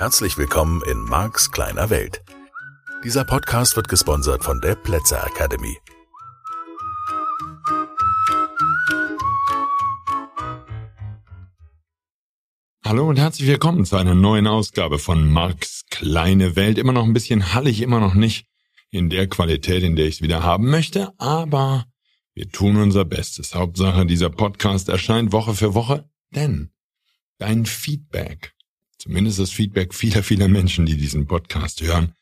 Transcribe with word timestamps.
Herzlich 0.00 0.38
willkommen 0.38 0.80
in 0.90 1.02
Marks 1.02 1.50
kleiner 1.50 1.90
Welt. 1.90 2.22
Dieser 3.04 3.22
Podcast 3.22 3.76
wird 3.76 3.86
gesponsert 3.86 4.42
von 4.42 4.58
der 4.62 4.74
Plätzer 4.74 5.22
Academy. 5.26 5.76
Hallo 12.82 13.10
und 13.10 13.18
herzlich 13.18 13.46
willkommen 13.46 13.84
zu 13.84 13.96
einer 13.96 14.14
neuen 14.14 14.46
Ausgabe 14.46 14.98
von 14.98 15.30
Marks 15.30 15.84
kleine 15.90 16.56
Welt. 16.56 16.78
Immer 16.78 16.94
noch 16.94 17.04
ein 17.04 17.12
bisschen 17.12 17.52
hallig, 17.52 17.82
immer 17.82 18.00
noch 18.00 18.14
nicht 18.14 18.46
in 18.88 19.10
der 19.10 19.28
Qualität, 19.28 19.82
in 19.82 19.96
der 19.96 20.06
ich 20.06 20.14
es 20.14 20.22
wieder 20.22 20.42
haben 20.42 20.70
möchte, 20.70 21.12
aber 21.18 21.84
wir 22.32 22.48
tun 22.48 22.78
unser 22.78 23.04
Bestes. 23.04 23.54
Hauptsache, 23.54 24.06
dieser 24.06 24.30
Podcast 24.30 24.88
erscheint 24.88 25.30
Woche 25.32 25.52
für 25.52 25.74
Woche, 25.74 26.08
denn 26.34 26.72
dein 27.36 27.66
Feedback 27.66 28.54
zumindest 29.00 29.38
das 29.38 29.50
Feedback 29.50 29.94
vieler, 29.94 30.22
vieler 30.22 30.48
Menschen, 30.48 30.86
die 30.86 30.96
diesen 30.96 31.26
Podcast 31.26 31.80
hören, 31.80 32.14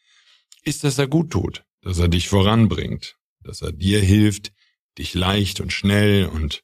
ist, 0.62 0.84
dass 0.84 0.98
er 0.98 1.08
gut 1.08 1.30
tut, 1.30 1.64
dass 1.82 1.98
er 1.98 2.08
dich 2.08 2.28
voranbringt, 2.28 3.16
dass 3.42 3.62
er 3.62 3.72
dir 3.72 4.00
hilft, 4.00 4.52
dich 4.96 5.14
leicht 5.14 5.60
und 5.60 5.72
schnell 5.72 6.26
und 6.26 6.62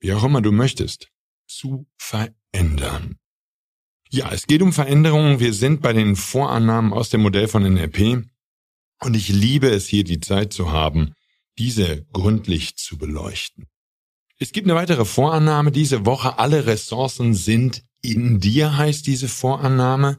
wie 0.00 0.12
auch 0.12 0.24
immer 0.24 0.42
du 0.42 0.52
möchtest, 0.52 1.08
zu 1.46 1.86
verändern. 1.96 3.16
Ja, 4.10 4.32
es 4.32 4.46
geht 4.46 4.62
um 4.62 4.72
Veränderungen. 4.72 5.40
Wir 5.40 5.52
sind 5.52 5.82
bei 5.82 5.92
den 5.92 6.16
Vorannahmen 6.16 6.92
aus 6.92 7.10
dem 7.10 7.22
Modell 7.22 7.48
von 7.48 7.62
NLP 7.62 8.24
und 9.00 9.16
ich 9.16 9.28
liebe 9.28 9.68
es 9.68 9.86
hier 9.86 10.04
die 10.04 10.20
Zeit 10.20 10.52
zu 10.52 10.70
haben, 10.72 11.14
diese 11.58 12.04
gründlich 12.12 12.76
zu 12.76 12.98
beleuchten. 12.98 13.66
Es 14.38 14.52
gibt 14.52 14.66
eine 14.66 14.78
weitere 14.78 15.04
Vorannahme 15.04 15.72
diese 15.72 16.04
Woche. 16.04 16.38
Alle 16.38 16.66
Ressourcen 16.66 17.34
sind 17.34 17.84
in 18.02 18.40
dir 18.40 18.76
heißt 18.76 19.06
diese 19.06 19.28
Vorannahme. 19.28 20.18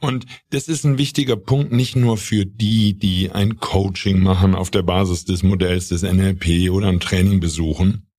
Und 0.00 0.26
das 0.50 0.68
ist 0.68 0.84
ein 0.84 0.98
wichtiger 0.98 1.36
Punkt, 1.36 1.72
nicht 1.72 1.96
nur 1.96 2.18
für 2.18 2.44
die, 2.44 2.98
die 2.98 3.30
ein 3.30 3.56
Coaching 3.56 4.20
machen 4.20 4.54
auf 4.54 4.70
der 4.70 4.82
Basis 4.82 5.24
des 5.24 5.42
Modells 5.42 5.88
des 5.88 6.02
NLP 6.02 6.70
oder 6.70 6.88
ein 6.88 7.00
Training 7.00 7.40
besuchen, 7.40 8.10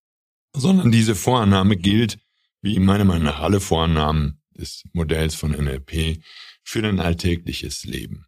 sondern 0.56 0.92
diese 0.92 1.16
Vorannahme 1.16 1.78
gilt, 1.78 2.18
wie 2.62 2.80
meiner 2.80 3.06
Meinung 3.06 3.26
nach 3.26 3.40
alle 3.40 3.60
Vorannahmen 3.60 4.42
des 4.58 4.84
Modells 4.94 5.36
von 5.36 5.52
NLP, 5.52 6.22
für 6.64 6.82
dein 6.82 7.00
alltägliches 7.00 7.84
Leben. 7.84 8.26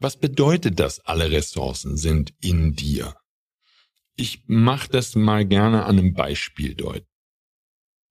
Was 0.00 0.16
bedeutet 0.16 0.80
das, 0.80 1.00
alle 1.00 1.30
Ressourcen 1.30 1.96
sind 1.96 2.34
in 2.40 2.74
dir? 2.74 3.16
Ich 4.16 4.42
mache 4.46 4.88
das 4.88 5.14
mal 5.14 5.44
gerne 5.44 5.84
an 5.84 5.98
einem 5.98 6.14
Beispiel 6.14 6.74
deuten. 6.74 7.06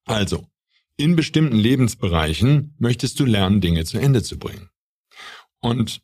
Also, 0.05 0.47
in 0.97 1.15
bestimmten 1.15 1.55
Lebensbereichen 1.55 2.75
möchtest 2.79 3.19
du 3.19 3.25
lernen, 3.25 3.61
Dinge 3.61 3.85
zu 3.85 3.99
Ende 3.99 4.23
zu 4.23 4.37
bringen. 4.37 4.69
Und 5.61 6.01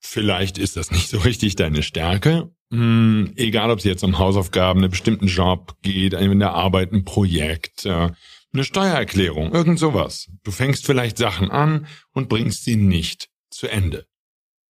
vielleicht 0.00 0.58
ist 0.58 0.76
das 0.76 0.90
nicht 0.90 1.08
so 1.08 1.18
richtig 1.18 1.56
deine 1.56 1.82
Stärke. 1.82 2.50
Hm, 2.72 3.32
egal, 3.36 3.70
ob 3.70 3.78
es 3.78 3.84
jetzt 3.84 4.02
um 4.02 4.18
Hausaufgaben, 4.18 4.80
einen 4.80 4.90
bestimmten 4.90 5.26
Job 5.26 5.76
geht, 5.82 6.14
in 6.14 6.38
der 6.38 6.52
Arbeit, 6.52 6.92
ein 6.92 7.04
Projekt, 7.04 7.84
äh, 7.84 8.10
eine 8.52 8.64
Steuererklärung, 8.64 9.52
irgend 9.52 9.78
sowas. 9.78 10.28
Du 10.42 10.50
fängst 10.50 10.86
vielleicht 10.86 11.18
Sachen 11.18 11.50
an 11.50 11.86
und 12.12 12.28
bringst 12.28 12.64
sie 12.64 12.76
nicht 12.76 13.28
zu 13.50 13.68
Ende. 13.68 14.06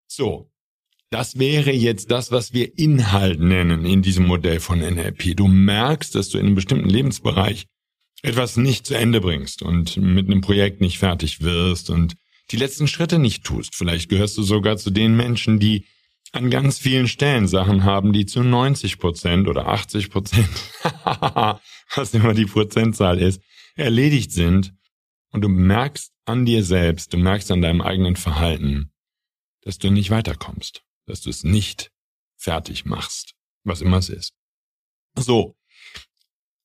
So. 0.06 0.50
Das 1.12 1.40
wäre 1.40 1.72
jetzt 1.72 2.12
das, 2.12 2.30
was 2.30 2.52
wir 2.52 2.78
Inhalt 2.78 3.40
nennen 3.40 3.84
in 3.84 4.00
diesem 4.00 4.27
Modell 4.27 4.60
von 4.60 4.78
NLP. 4.78 5.36
Du 5.36 5.48
merkst, 5.48 6.14
dass 6.14 6.28
du 6.28 6.38
in 6.38 6.46
einem 6.46 6.55
bestimmten 6.55 6.88
Lebensbereich 6.88 7.66
etwas 8.22 8.56
nicht 8.56 8.86
zu 8.86 8.94
Ende 8.94 9.20
bringst 9.20 9.62
und 9.62 9.96
mit 9.96 10.26
einem 10.26 10.40
Projekt 10.40 10.80
nicht 10.80 10.98
fertig 10.98 11.40
wirst 11.40 11.90
und 11.90 12.17
die 12.50 12.56
letzten 12.56 12.89
Schritte 12.89 13.18
nicht 13.18 13.45
tust. 13.45 13.74
Vielleicht 13.74 14.08
gehörst 14.08 14.36
du 14.36 14.42
sogar 14.42 14.77
zu 14.77 14.90
den 14.90 15.17
Menschen, 15.17 15.58
die 15.58 15.86
an 16.33 16.50
ganz 16.50 16.78
vielen 16.78 17.08
Stellen 17.08 17.48
Sachen 17.48 17.84
haben, 17.84 18.12
die 18.12 18.27
zu 18.27 18.42
90 18.42 18.98
Prozent 18.98 19.48
oder 19.48 19.67
80 19.68 20.11
Prozent, 20.11 20.48
was 21.95 22.14
immer 22.14 22.34
die 22.34 22.46
Prozentzahl 22.46 23.18
ist, 23.18 23.42
erledigt 23.74 24.33
sind. 24.33 24.74
Und 25.33 25.42
du 25.42 25.48
merkst 25.48 26.12
an 26.24 26.45
dir 26.45 26.64
selbst, 26.64 27.12
du 27.12 27.18
merkst 27.18 27.50
an 27.50 27.62
deinem 27.62 27.80
eigenen 27.80 28.16
Verhalten, 28.16 28.92
dass 29.62 29.78
du 29.78 29.90
nicht 29.90 30.11
weiterkommst, 30.11 30.83
dass 31.06 31.20
du 31.20 31.30
es 31.30 31.45
nicht 31.45 31.90
fertig 32.36 32.84
machst, 32.84 33.34
was 33.64 33.80
immer 33.80 33.98
es 33.98 34.08
ist. 34.08 34.34
So, 35.16 35.56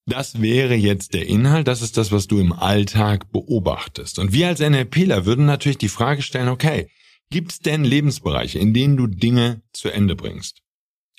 das 0.06 0.42
wäre 0.42 0.76
jetzt 0.76 1.14
der 1.14 1.26
Inhalt, 1.28 1.68
das 1.68 1.82
ist 1.82 1.98
das, 1.98 2.12
was 2.12 2.28
du 2.28 2.40
im 2.40 2.54
Alltag 2.54 3.32
beobachtest. 3.32 4.20
Und 4.20 4.34
wir 4.34 4.48
als 4.48 4.60
NLPler 4.60 5.26
würden 5.26 5.46
natürlich 5.46 5.80
die 5.80 5.90
Frage 5.90 6.22
stellen, 6.22 6.50
okay, 6.50 6.90
gibt 7.32 7.52
es 7.52 7.60
denn 7.60 7.84
Lebensbereiche, 7.84 8.60
in 8.60 8.74
denen 8.74 8.98
du 8.98 9.08
Dinge 9.08 9.64
zu 9.74 9.90
Ende 9.90 10.16
bringst? 10.16 10.62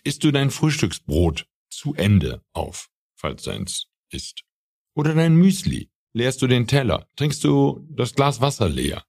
Isst 0.04 0.22
du 0.22 0.30
dein 0.30 0.52
Frühstücksbrot 0.52 1.46
zu 1.68 1.94
Ende 1.94 2.42
auf, 2.52 2.88
falls 3.16 3.42
deins 3.42 3.86
ist? 4.10 4.42
Oder 4.94 5.14
dein 5.14 5.34
Müsli? 5.34 5.90
Leerst 6.12 6.40
du 6.40 6.46
den 6.46 6.68
Teller? 6.68 7.08
Trinkst 7.16 7.42
du 7.42 7.86
das 7.90 8.14
Glas 8.14 8.40
Wasser 8.40 8.68
leer? 8.68 9.04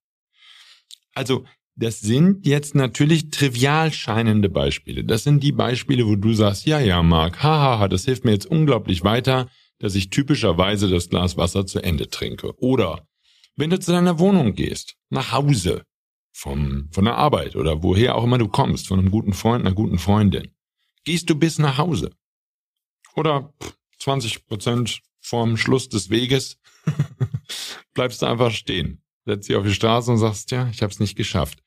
Also, 1.13 1.45
das 1.75 1.99
sind 1.99 2.47
jetzt 2.47 2.73
natürlich 2.73 3.29
trivial 3.29 3.93
scheinende 3.93 4.49
Beispiele. 4.49 5.03
Das 5.03 5.23
sind 5.23 5.43
die 5.43 5.51
Beispiele, 5.51 6.07
wo 6.07 6.15
du 6.15 6.33
sagst, 6.33 6.65
ja, 6.65 6.79
ja, 6.79 7.03
Marc, 7.03 7.43
haha, 7.43 7.87
das 7.87 8.05
hilft 8.05 8.25
mir 8.25 8.31
jetzt 8.31 8.47
unglaublich 8.47 9.03
weiter 9.03 9.47
dass 9.79 9.95
ich 9.95 10.09
typischerweise 10.09 10.89
das 10.89 11.09
Glas 11.09 11.37
Wasser 11.37 11.65
zu 11.65 11.79
Ende 11.79 12.09
trinke. 12.09 12.57
Oder 12.59 13.07
wenn 13.55 13.69
du 13.69 13.79
zu 13.79 13.91
deiner 13.91 14.19
Wohnung 14.19 14.53
gehst, 14.53 14.95
nach 15.09 15.31
Hause, 15.31 15.83
vom, 16.31 16.89
von 16.91 17.05
der 17.05 17.15
Arbeit 17.15 17.55
oder 17.55 17.81
woher 17.81 18.15
auch 18.15 18.23
immer 18.23 18.37
du 18.37 18.47
kommst, 18.47 18.87
von 18.87 18.99
einem 18.99 19.09
guten 19.09 19.33
Freund, 19.33 19.65
einer 19.65 19.73
guten 19.73 19.97
Freundin, 19.97 20.51
gehst 21.03 21.29
du 21.29 21.35
bis 21.35 21.57
nach 21.57 21.79
Hause. 21.79 22.11
Oder 23.15 23.53
20 23.97 24.45
Prozent 24.45 25.01
vorm 25.19 25.57
Schluss 25.57 25.89
des 25.89 26.11
Weges 26.11 26.59
bleibst 27.93 28.21
du 28.21 28.27
einfach 28.27 28.51
stehen. 28.51 29.01
Setzt 29.25 29.49
dich 29.49 29.55
auf 29.55 29.65
die 29.65 29.73
Straße 29.73 30.11
und 30.11 30.19
sagst, 30.19 30.51
ja, 30.51 30.69
ich 30.69 30.83
habe 30.83 30.93
es 30.93 30.99
nicht 30.99 31.15
geschafft. 31.15 31.63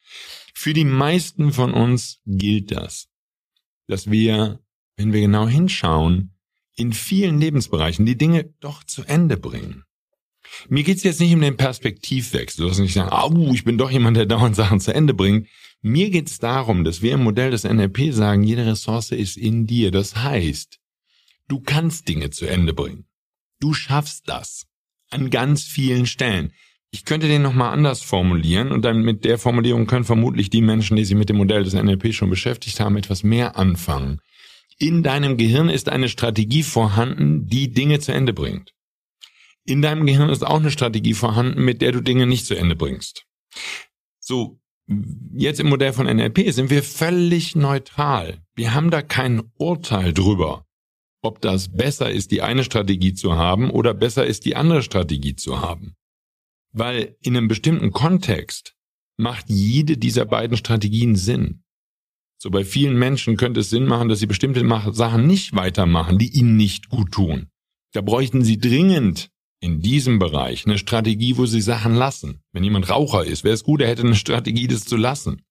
Für 0.54 0.72
die 0.72 0.84
meisten 0.84 1.52
von 1.52 1.74
uns 1.74 2.20
gilt 2.24 2.70
das, 2.70 3.08
dass 3.88 4.10
wir, 4.10 4.60
wenn 4.96 5.12
wir 5.12 5.20
genau 5.20 5.48
hinschauen, 5.48 6.36
in 6.80 6.92
vielen 6.94 7.38
Lebensbereichen 7.38 8.06
die 8.06 8.16
Dinge 8.16 8.54
doch 8.60 8.82
zu 8.84 9.04
Ende 9.04 9.36
bringen. 9.36 9.84
Mir 10.68 10.82
geht's 10.82 11.02
jetzt 11.02 11.20
nicht 11.20 11.34
um 11.34 11.40
den 11.40 11.56
Perspektivwechsel, 11.56 12.66
dass 12.66 12.78
nicht 12.78 12.94
sagen, 12.94 13.12
au, 13.12 13.52
ich 13.52 13.64
bin 13.64 13.78
doch 13.78 13.90
jemand, 13.90 14.16
der 14.16 14.26
dauernd 14.26 14.56
Sachen 14.62 14.80
zu 14.80 14.92
Ende 14.92 15.14
bringt. 15.14 15.46
Mir 15.82 16.10
geht's 16.10 16.38
darum, 16.38 16.84
dass 16.84 17.02
wir 17.02 17.12
im 17.12 17.22
Modell 17.22 17.50
des 17.50 17.64
NLP 17.64 18.12
sagen, 18.12 18.42
jede 18.42 18.66
Ressource 18.66 19.12
ist 19.12 19.36
in 19.36 19.66
dir. 19.66 19.90
Das 19.90 20.16
heißt, 20.16 20.78
du 21.48 21.60
kannst 21.60 22.08
Dinge 22.08 22.30
zu 22.30 22.46
Ende 22.46 22.72
bringen. 22.72 23.06
Du 23.60 23.74
schaffst 23.74 24.28
das. 24.28 24.66
An 25.10 25.30
ganz 25.30 25.64
vielen 25.64 26.06
Stellen. 26.06 26.52
Ich 26.90 27.04
könnte 27.04 27.28
den 27.28 27.42
nochmal 27.42 27.72
anders 27.72 28.02
formulieren 28.02 28.72
und 28.72 28.84
dann 28.84 29.02
mit 29.02 29.24
der 29.24 29.38
Formulierung 29.38 29.86
können 29.86 30.04
vermutlich 30.04 30.50
die 30.50 30.62
Menschen, 30.62 30.96
die 30.96 31.04
sich 31.04 31.16
mit 31.16 31.28
dem 31.28 31.36
Modell 31.36 31.62
des 31.62 31.74
NLP 31.74 32.12
schon 32.14 32.30
beschäftigt 32.30 32.80
haben, 32.80 32.96
etwas 32.96 33.22
mehr 33.22 33.56
anfangen 33.56 34.20
in 34.80 35.02
deinem 35.02 35.36
Gehirn 35.36 35.68
ist 35.68 35.88
eine 35.88 36.08
Strategie 36.08 36.62
vorhanden, 36.62 37.46
die 37.46 37.70
Dinge 37.70 38.00
zu 38.00 38.12
Ende 38.12 38.32
bringt. 38.32 38.74
In 39.64 39.82
deinem 39.82 40.06
Gehirn 40.06 40.30
ist 40.30 40.44
auch 40.44 40.58
eine 40.58 40.70
Strategie 40.70 41.12
vorhanden, 41.12 41.62
mit 41.64 41.82
der 41.82 41.92
du 41.92 42.00
Dinge 42.00 42.26
nicht 42.26 42.46
zu 42.46 42.56
Ende 42.56 42.74
bringst. 42.74 43.26
So, 44.18 44.58
jetzt 45.34 45.60
im 45.60 45.68
Modell 45.68 45.92
von 45.92 46.06
NLP 46.06 46.50
sind 46.50 46.70
wir 46.70 46.82
völlig 46.82 47.54
neutral. 47.54 48.42
Wir 48.54 48.72
haben 48.74 48.90
da 48.90 49.02
kein 49.02 49.42
Urteil 49.58 50.14
drüber, 50.14 50.66
ob 51.20 51.42
das 51.42 51.70
besser 51.70 52.10
ist, 52.10 52.30
die 52.30 52.40
eine 52.40 52.64
Strategie 52.64 53.12
zu 53.12 53.36
haben 53.36 53.70
oder 53.70 53.92
besser 53.92 54.24
ist, 54.24 54.46
die 54.46 54.56
andere 54.56 54.82
Strategie 54.82 55.36
zu 55.36 55.60
haben. 55.60 55.94
Weil 56.72 57.16
in 57.20 57.36
einem 57.36 57.48
bestimmten 57.48 57.90
Kontext 57.90 58.76
macht 59.18 59.44
jede 59.48 59.98
dieser 59.98 60.24
beiden 60.24 60.56
Strategien 60.56 61.16
Sinn. 61.16 61.64
So 62.42 62.48
bei 62.48 62.64
vielen 62.64 62.98
Menschen 62.98 63.36
könnte 63.36 63.60
es 63.60 63.68
Sinn 63.68 63.84
machen, 63.84 64.08
dass 64.08 64.18
sie 64.18 64.26
bestimmte 64.26 64.66
Sachen 64.92 65.26
nicht 65.26 65.54
weitermachen, 65.54 66.16
die 66.16 66.30
ihnen 66.30 66.56
nicht 66.56 66.88
gut 66.88 67.12
tun. 67.12 67.50
Da 67.92 68.00
bräuchten 68.00 68.42
sie 68.42 68.58
dringend 68.58 69.28
in 69.60 69.82
diesem 69.82 70.18
Bereich 70.18 70.64
eine 70.64 70.78
Strategie, 70.78 71.36
wo 71.36 71.44
sie 71.44 71.60
Sachen 71.60 71.94
lassen. 71.94 72.42
Wenn 72.52 72.64
jemand 72.64 72.88
Raucher 72.88 73.26
ist, 73.26 73.44
wäre 73.44 73.52
es 73.52 73.62
gut, 73.62 73.82
er 73.82 73.88
hätte 73.88 74.04
eine 74.04 74.14
Strategie, 74.14 74.68
das 74.68 74.86
zu 74.86 74.96
lassen. 74.96 75.42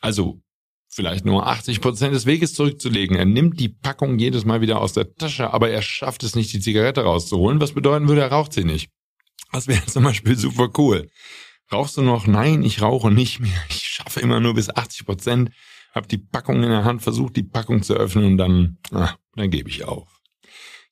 Also 0.00 0.42
vielleicht 0.88 1.24
nur 1.24 1.46
80 1.46 1.80
Prozent 1.80 2.12
des 2.12 2.26
Weges 2.26 2.54
zurückzulegen. 2.54 3.16
Er 3.16 3.24
nimmt 3.24 3.60
die 3.60 3.68
Packung 3.68 4.18
jedes 4.18 4.44
Mal 4.44 4.60
wieder 4.60 4.80
aus 4.80 4.94
der 4.94 5.14
Tasche, 5.14 5.52
aber 5.54 5.70
er 5.70 5.82
schafft 5.82 6.24
es 6.24 6.34
nicht, 6.34 6.52
die 6.52 6.60
Zigarette 6.60 7.02
rauszuholen, 7.02 7.60
was 7.60 7.74
bedeuten 7.74 8.08
würde, 8.08 8.22
er 8.22 8.32
raucht 8.32 8.54
sie 8.54 8.64
nicht. 8.64 8.90
Das 9.52 9.68
wäre 9.68 9.86
zum 9.86 10.02
Beispiel 10.02 10.36
super 10.36 10.68
cool. 10.78 11.08
Rauchst 11.70 11.96
du 11.96 12.02
noch? 12.02 12.26
Nein, 12.26 12.64
ich 12.64 12.82
rauche 12.82 13.12
nicht 13.12 13.38
mehr. 13.38 13.62
Ich 13.70 13.86
schaffe 13.86 14.18
immer 14.18 14.40
nur 14.40 14.54
bis 14.54 14.68
80 14.68 15.06
Prozent 15.06 15.50
hab 15.92 16.08
die 16.08 16.18
Packung 16.18 16.62
in 16.62 16.70
der 16.70 16.84
Hand, 16.84 17.02
versucht 17.02 17.36
die 17.36 17.42
Packung 17.42 17.82
zu 17.82 17.94
öffnen 17.94 18.24
und 18.24 18.36
dann, 18.38 18.78
ah, 18.90 19.14
dann 19.36 19.50
gebe 19.50 19.68
ich 19.68 19.84
auf. 19.84 20.08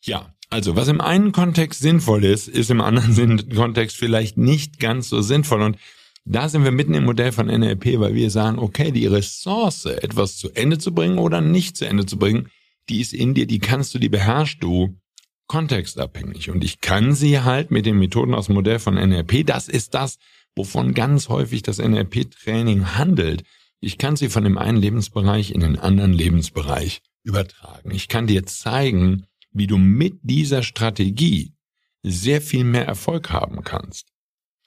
Ja, 0.02 0.34
also 0.50 0.76
was 0.76 0.88
im 0.88 1.00
einen 1.00 1.32
Kontext 1.32 1.80
sinnvoll 1.80 2.24
ist, 2.24 2.48
ist 2.48 2.70
im 2.70 2.80
anderen 2.80 3.48
Kontext 3.54 3.96
vielleicht 3.96 4.36
nicht 4.36 4.78
ganz 4.80 5.08
so 5.08 5.22
sinnvoll. 5.22 5.62
Und 5.62 5.78
da 6.24 6.48
sind 6.48 6.64
wir 6.64 6.72
mitten 6.72 6.94
im 6.94 7.04
Modell 7.04 7.32
von 7.32 7.46
NLP, 7.46 7.98
weil 7.98 8.14
wir 8.14 8.30
sagen, 8.30 8.58
okay, 8.58 8.90
die 8.90 9.06
Ressource, 9.06 9.86
etwas 9.86 10.36
zu 10.36 10.50
Ende 10.50 10.78
zu 10.78 10.92
bringen 10.92 11.18
oder 11.18 11.40
nicht 11.40 11.76
zu 11.76 11.86
Ende 11.86 12.04
zu 12.04 12.18
bringen, 12.18 12.48
die 12.88 13.00
ist 13.00 13.14
in 13.14 13.34
dir, 13.34 13.46
die 13.46 13.60
kannst 13.60 13.94
du, 13.94 13.98
die 13.98 14.08
beherrschst 14.08 14.62
du 14.62 14.98
kontextabhängig. 15.46 16.50
Und 16.50 16.62
ich 16.64 16.80
kann 16.80 17.14
sie 17.14 17.40
halt 17.40 17.70
mit 17.70 17.86
den 17.86 17.98
Methoden 17.98 18.34
aus 18.34 18.46
dem 18.46 18.56
Modell 18.56 18.78
von 18.78 18.94
NLP, 18.94 19.46
das 19.46 19.68
ist 19.68 19.94
das, 19.94 20.18
wovon 20.56 20.94
ganz 20.94 21.28
häufig 21.28 21.62
das 21.62 21.78
NLP-Training 21.78 22.96
handelt. 22.96 23.44
Ich 23.80 23.96
kann 23.96 24.16
sie 24.16 24.28
von 24.28 24.44
dem 24.44 24.58
einen 24.58 24.76
Lebensbereich 24.76 25.52
in 25.52 25.60
den 25.60 25.78
anderen 25.78 26.12
Lebensbereich 26.12 27.00
übertragen. 27.22 27.90
Ich 27.90 28.08
kann 28.08 28.26
dir 28.26 28.44
zeigen, 28.44 29.26
wie 29.52 29.66
du 29.66 29.78
mit 29.78 30.18
dieser 30.22 30.62
Strategie 30.62 31.54
sehr 32.02 32.40
viel 32.40 32.64
mehr 32.64 32.86
Erfolg 32.86 33.30
haben 33.30 33.62
kannst. 33.62 34.08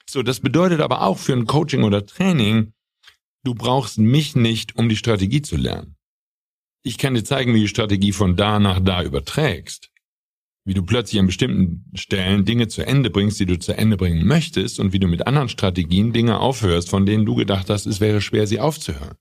So, 0.09 0.23
das 0.23 0.39
bedeutet 0.39 0.81
aber 0.81 1.03
auch 1.03 1.17
für 1.17 1.33
ein 1.33 1.45
Coaching 1.45 1.83
oder 1.83 2.05
Training, 2.05 2.73
du 3.43 3.55
brauchst 3.55 3.97
mich 3.97 4.35
nicht, 4.35 4.75
um 4.75 4.89
die 4.89 4.97
Strategie 4.97 5.41
zu 5.41 5.57
lernen. 5.57 5.95
Ich 6.83 6.97
kann 6.97 7.13
dir 7.13 7.23
zeigen, 7.23 7.53
wie 7.53 7.59
du 7.59 7.63
die 7.63 7.69
Strategie 7.69 8.11
von 8.11 8.35
da 8.35 8.59
nach 8.59 8.79
da 8.79 9.03
überträgst. 9.03 9.89
Wie 10.65 10.73
du 10.73 10.83
plötzlich 10.83 11.19
an 11.19 11.25
bestimmten 11.25 11.91
Stellen 11.93 12.45
Dinge 12.45 12.69
zu 12.69 12.85
Ende 12.85 13.09
bringst, 13.09 13.39
die 13.39 13.45
du 13.45 13.59
zu 13.59 13.77
Ende 13.77 13.97
bringen 13.97 14.25
möchtest 14.25 14.79
und 14.79 14.93
wie 14.93 14.99
du 14.99 15.07
mit 15.07 15.27
anderen 15.27 15.49
Strategien 15.49 16.13
Dinge 16.13 16.39
aufhörst, 16.39 16.89
von 16.89 17.05
denen 17.05 17.25
du 17.25 17.35
gedacht 17.35 17.69
hast, 17.69 17.85
es 17.85 17.99
wäre 17.99 18.21
schwer, 18.21 18.47
sie 18.47 18.61
aufzuhören. 18.61 19.17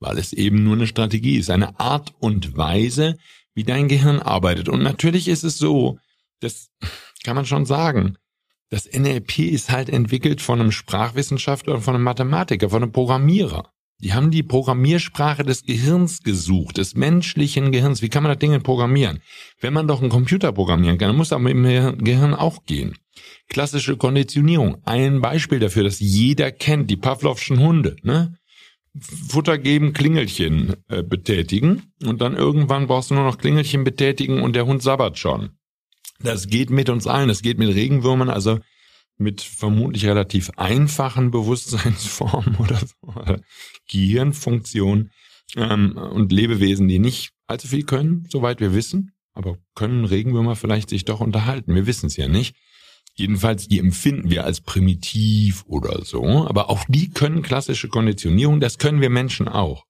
Weil 0.00 0.18
es 0.18 0.32
eben 0.32 0.64
nur 0.64 0.74
eine 0.74 0.86
Strategie 0.86 1.36
ist, 1.36 1.50
eine 1.50 1.78
Art 1.78 2.12
und 2.18 2.56
Weise, 2.56 3.18
wie 3.54 3.64
dein 3.64 3.88
Gehirn 3.88 4.18
arbeitet. 4.18 4.68
Und 4.68 4.82
natürlich 4.82 5.28
ist 5.28 5.44
es 5.44 5.58
so, 5.58 5.98
das 6.40 6.70
kann 7.24 7.36
man 7.36 7.46
schon 7.46 7.66
sagen, 7.66 8.16
das 8.70 8.86
NLP 8.86 9.38
ist 9.38 9.70
halt 9.70 9.88
entwickelt 9.88 10.42
von 10.42 10.60
einem 10.60 10.72
Sprachwissenschaftler 10.72 11.80
von 11.80 11.94
einem 11.94 12.04
Mathematiker, 12.04 12.68
von 12.70 12.82
einem 12.82 12.92
Programmierer. 12.92 13.72
Die 14.00 14.12
haben 14.12 14.30
die 14.30 14.44
Programmiersprache 14.44 15.42
des 15.42 15.64
Gehirns 15.64 16.22
gesucht, 16.22 16.78
des 16.78 16.94
menschlichen 16.94 17.72
Gehirns. 17.72 18.00
Wie 18.00 18.08
kann 18.08 18.22
man 18.22 18.30
das 18.30 18.38
Ding 18.38 18.62
programmieren? 18.62 19.20
Wenn 19.60 19.72
man 19.72 19.88
doch 19.88 20.00
einen 20.00 20.10
Computer 20.10 20.52
programmieren 20.52 20.98
kann, 20.98 21.08
dann 21.08 21.16
muss 21.16 21.30
das 21.30 21.40
mit 21.40 21.54
dem 21.54 21.98
Gehirn 21.98 22.34
auch 22.34 22.64
gehen. 22.64 22.94
Klassische 23.48 23.96
Konditionierung. 23.96 24.76
Ein 24.84 25.20
Beispiel 25.20 25.58
dafür, 25.58 25.82
das 25.82 25.98
jeder 25.98 26.52
kennt, 26.52 26.90
die 26.90 26.96
Pavlovschen 26.96 27.58
Hunde. 27.58 27.96
Ne? 28.02 28.38
Futter 29.00 29.58
geben, 29.58 29.92
Klingelchen 29.92 30.76
äh, 30.88 31.02
betätigen 31.02 31.92
und 32.04 32.20
dann 32.20 32.36
irgendwann 32.36 32.86
brauchst 32.86 33.10
du 33.10 33.14
nur 33.14 33.24
noch 33.24 33.38
Klingelchen 33.38 33.84
betätigen 33.84 34.42
und 34.42 34.54
der 34.54 34.66
Hund 34.66 34.82
sabbert 34.82 35.18
schon. 35.18 35.50
Das 36.20 36.48
geht 36.48 36.70
mit 36.70 36.88
uns 36.88 37.06
allen, 37.06 37.28
das 37.28 37.42
geht 37.42 37.58
mit 37.58 37.74
Regenwürmern, 37.74 38.30
also 38.30 38.58
mit 39.18 39.40
vermutlich 39.40 40.06
relativ 40.06 40.50
einfachen 40.56 41.30
Bewusstseinsformen 41.30 42.56
oder 42.58 42.78
so, 42.78 43.08
oder 43.08 43.40
Gehirnfunktionen 43.90 45.10
ähm, 45.56 45.96
und 45.96 46.32
Lebewesen, 46.32 46.88
die 46.88 46.98
nicht 46.98 47.30
allzu 47.46 47.68
viel 47.68 47.84
können, 47.84 48.26
soweit 48.30 48.60
wir 48.60 48.74
wissen, 48.74 49.12
aber 49.34 49.58
können 49.74 50.04
Regenwürmer 50.04 50.56
vielleicht 50.56 50.90
sich 50.90 51.04
doch 51.04 51.20
unterhalten? 51.20 51.74
Wir 51.74 51.86
wissen 51.86 52.06
es 52.06 52.16
ja 52.16 52.28
nicht. 52.28 52.56
Jedenfalls, 53.14 53.66
die 53.66 53.80
empfinden 53.80 54.30
wir 54.30 54.44
als 54.44 54.60
primitiv 54.60 55.64
oder 55.66 56.04
so. 56.04 56.46
Aber 56.46 56.70
auch 56.70 56.84
die 56.88 57.10
können 57.10 57.42
klassische 57.42 57.88
Konditionierung, 57.88 58.60
das 58.60 58.78
können 58.78 59.00
wir 59.00 59.10
Menschen 59.10 59.48
auch. 59.48 59.84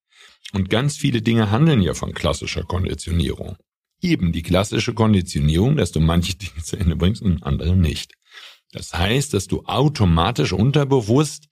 Und 0.52 0.70
ganz 0.70 0.96
viele 0.96 1.20
Dinge 1.20 1.50
handeln 1.50 1.82
ja 1.82 1.94
von 1.94 2.14
klassischer 2.14 2.62
Konditionierung. 2.62 3.56
Eben 4.00 4.32
die 4.32 4.42
klassische 4.42 4.94
Konditionierung, 4.94 5.76
dass 5.76 5.92
du 5.92 6.00
manche 6.00 6.36
Dinge 6.36 6.62
zu 6.62 6.76
Ende 6.76 6.96
bringst 6.96 7.20
und 7.20 7.42
andere 7.42 7.76
nicht. 7.76 8.14
Das 8.72 8.92
heißt, 8.92 9.34
dass 9.34 9.46
du 9.46 9.64
automatisch 9.64 10.52
unterbewusst 10.52 11.48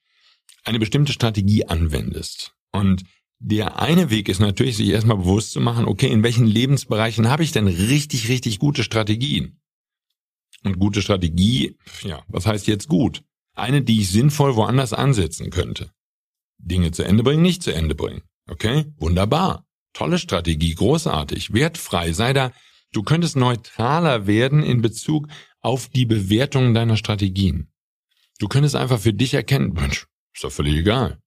eine 0.64 0.78
bestimmte 0.78 1.12
Strategie 1.12 1.66
anwendest. 1.66 2.52
Und 2.72 3.04
der 3.38 3.78
eine 3.78 4.10
Weg 4.10 4.28
ist 4.28 4.40
natürlich, 4.40 4.76
sich 4.76 4.88
erstmal 4.88 5.18
bewusst 5.18 5.52
zu 5.52 5.60
machen, 5.60 5.86
okay, 5.86 6.08
in 6.08 6.22
welchen 6.22 6.46
Lebensbereichen 6.46 7.28
habe 7.28 7.42
ich 7.42 7.52
denn 7.52 7.66
richtig, 7.66 8.28
richtig 8.28 8.58
gute 8.58 8.82
Strategien? 8.82 9.60
Und 10.64 10.78
gute 10.78 11.02
Strategie, 11.02 11.76
ja, 12.02 12.22
was 12.28 12.46
heißt 12.46 12.66
jetzt 12.66 12.88
gut? 12.88 13.22
Eine, 13.54 13.82
die 13.82 14.00
ich 14.00 14.10
sinnvoll 14.10 14.56
woanders 14.56 14.92
ansetzen 14.92 15.50
könnte. 15.50 15.90
Dinge 16.58 16.90
zu 16.90 17.02
Ende 17.02 17.22
bringen, 17.22 17.42
nicht 17.42 17.62
zu 17.62 17.72
Ende 17.72 17.94
bringen. 17.94 18.22
Okay? 18.48 18.86
Wunderbar. 18.98 19.64
Tolle 19.92 20.18
Strategie, 20.18 20.74
großartig, 20.74 21.52
wertfrei, 21.52 22.12
sei 22.12 22.32
da. 22.32 22.52
Du 22.92 23.02
könntest 23.02 23.36
neutraler 23.36 24.26
werden 24.26 24.62
in 24.62 24.82
Bezug 24.82 25.28
auf 25.66 25.88
die 25.88 26.06
Bewertung 26.06 26.74
deiner 26.74 26.96
Strategien. 26.96 27.66
Du 28.38 28.46
könntest 28.46 28.76
einfach 28.76 29.00
für 29.00 29.12
dich 29.12 29.34
erkennen, 29.34 29.72
Mensch, 29.72 30.06
ist 30.32 30.44
doch 30.44 30.52
völlig 30.52 30.76
egal. 30.76 31.20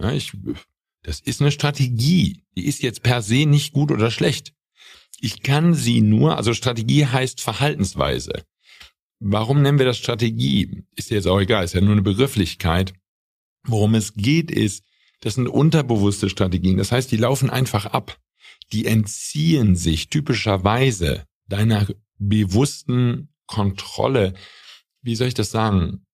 Ja, 0.00 0.12
ich, 0.12 0.32
das 1.02 1.20
ist 1.20 1.42
eine 1.42 1.52
Strategie. 1.52 2.42
Die 2.56 2.64
ist 2.64 2.82
jetzt 2.82 3.02
per 3.02 3.20
se 3.20 3.44
nicht 3.44 3.74
gut 3.74 3.90
oder 3.90 4.10
schlecht. 4.10 4.54
Ich 5.20 5.42
kann 5.42 5.74
sie 5.74 6.00
nur, 6.00 6.38
also 6.38 6.54
Strategie 6.54 7.04
heißt 7.04 7.42
Verhaltensweise. 7.42 8.46
Warum 9.20 9.60
nennen 9.60 9.78
wir 9.78 9.86
das 9.86 9.98
Strategie? 9.98 10.84
Ist 10.96 11.10
jetzt 11.10 11.28
auch 11.28 11.38
egal, 11.38 11.62
ist 11.62 11.74
ja 11.74 11.82
nur 11.82 11.92
eine 11.92 12.00
Begrifflichkeit. 12.00 12.94
Worum 13.64 13.94
es 13.94 14.14
geht 14.14 14.50
ist, 14.50 14.84
das 15.20 15.34
sind 15.34 15.48
unterbewusste 15.48 16.30
Strategien. 16.30 16.78
Das 16.78 16.92
heißt, 16.92 17.12
die 17.12 17.18
laufen 17.18 17.50
einfach 17.50 17.84
ab. 17.84 18.18
Die 18.72 18.86
entziehen 18.86 19.76
sich 19.76 20.08
typischerweise 20.08 21.26
deiner 21.46 21.86
bewussten 22.18 23.28
Kontrolle. 23.52 24.32
Wie 25.02 25.14
soll 25.14 25.28
ich 25.28 25.34
das 25.34 25.50
sagen? 25.50 26.06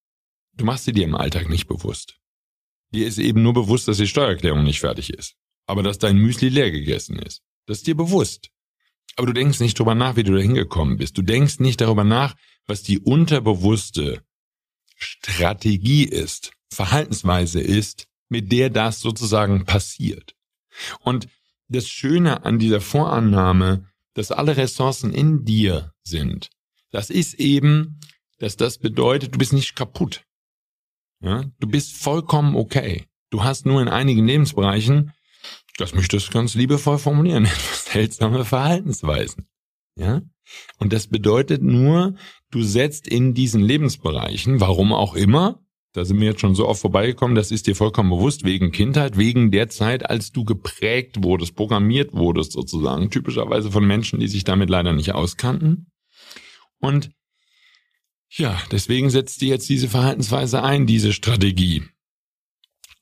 Du 0.55 0.65
machst 0.65 0.87
sie 0.87 0.93
dir 0.93 1.05
im 1.05 1.15
Alltag 1.15 1.49
nicht 1.49 1.69
bewusst. 1.69 2.19
Dir 2.93 3.07
ist 3.07 3.19
eben 3.19 3.43
nur 3.43 3.55
bewusst, 3.55 3.87
dass 3.87 3.99
die 3.99 4.09
Steuererklärung 4.09 4.65
nicht 4.65 4.81
fertig 4.81 5.11
ist. 5.11 5.37
Aber 5.67 5.85
dass 5.85 5.99
dein 5.99 6.17
Müsli 6.17 6.49
leer 6.49 6.73
gegessen 6.73 7.17
ist. 7.19 7.43
Das 7.67 7.79
ist 7.79 7.87
dir 7.87 7.97
bewusst. 7.97 8.51
Aber 9.15 9.29
du 9.29 9.33
denkst 9.33 9.61
nicht 9.61 9.79
darüber 9.79 9.95
nach, 9.95 10.17
wie 10.17 10.25
du 10.25 10.35
da 10.35 10.41
hingekommen 10.41 10.97
bist. 10.97 11.17
Du 11.17 11.23
denkst 11.23 11.61
nicht 11.61 11.81
darüber 11.81 12.03
nach, 12.03 12.35
was 12.67 12.83
die 12.83 12.99
unterbewusste 12.99 14.23
Strategie 14.97 16.05
ist, 16.05 16.53
Verhaltensweise 16.73 17.61
ist, 17.61 18.09
mit 18.29 18.51
der 18.51 18.69
das 18.69 19.01
sozusagen 19.01 19.65
passiert. 19.65 20.35
Und 21.01 21.29
das 21.69 21.89
Schöne 21.89 22.45
an 22.45 22.59
dieser 22.59 22.81
Vorannahme, 22.81 23.87
dass 24.15 24.33
alle 24.33 24.57
Ressourcen 24.57 25.13
in 25.13 25.45
dir 25.45 25.93
sind, 26.03 26.51
das 26.91 27.11
ist 27.11 27.35
eben, 27.35 28.01
dass 28.39 28.57
das 28.57 28.79
bedeutet, 28.79 29.35
du 29.35 29.39
bist 29.39 29.53
nicht 29.53 29.77
kaputt. 29.77 30.25
Ja? 31.21 31.45
Du 31.59 31.67
bist 31.67 31.97
vollkommen 31.97 32.57
okay. 32.57 33.07
Du 33.31 33.45
hast 33.45 33.67
nur 33.67 33.83
in 33.83 33.89
einigen 33.89 34.27
Lebensbereichen, 34.27 35.13
das 35.77 35.95
möchte 35.95 36.17
ich 36.17 36.31
ganz 36.31 36.55
liebevoll 36.55 36.99
formulieren, 36.99 37.47
seltsame 37.73 38.45
Verhaltensweisen. 38.45 39.47
Ja? 39.97 40.23
Und 40.79 40.93
das 40.93 41.09
bedeutet 41.09 41.63
nur, 41.63 42.15
du 42.51 42.63
setzt 42.63 43.07
in 43.07 43.35
diesen 43.35 43.61
Lebensbereichen, 43.61 44.61
warum 44.61 44.93
auch 44.93 45.15
immer, 45.15 45.61
da 45.93 46.05
sind 46.05 46.21
wir 46.21 46.29
jetzt 46.29 46.41
schon 46.41 46.55
so 46.55 46.67
oft 46.67 46.81
vorbeigekommen, 46.81 47.35
das 47.35 47.51
ist 47.51 47.67
dir 47.67 47.75
vollkommen 47.75 48.11
bewusst, 48.11 48.45
wegen 48.45 48.73
Kindheit, 48.73 49.17
wegen 49.17 49.51
der 49.51 49.69
Zeit, 49.69 50.09
als 50.09 50.33
du 50.33 50.45
geprägt 50.45 51.23
wurdest, 51.23 51.55
programmiert 51.55 52.13
wurdest 52.13 52.53
sozusagen, 52.53 53.11
typischerweise 53.11 53.71
von 53.71 53.87
Menschen, 53.87 54.21
die 54.21 54.29
sich 54.29 54.45
damit 54.45 54.71
leider 54.71 54.93
nicht 54.93 55.15
auskannten. 55.15 55.91
Und 56.81 57.11
ja, 58.31 58.61
deswegen 58.71 59.11
setzt 59.11 59.41
dir 59.41 59.49
jetzt 59.49 59.69
diese 59.69 59.89
Verhaltensweise 59.89 60.63
ein, 60.63 60.87
diese 60.87 61.13
Strategie. 61.13 61.85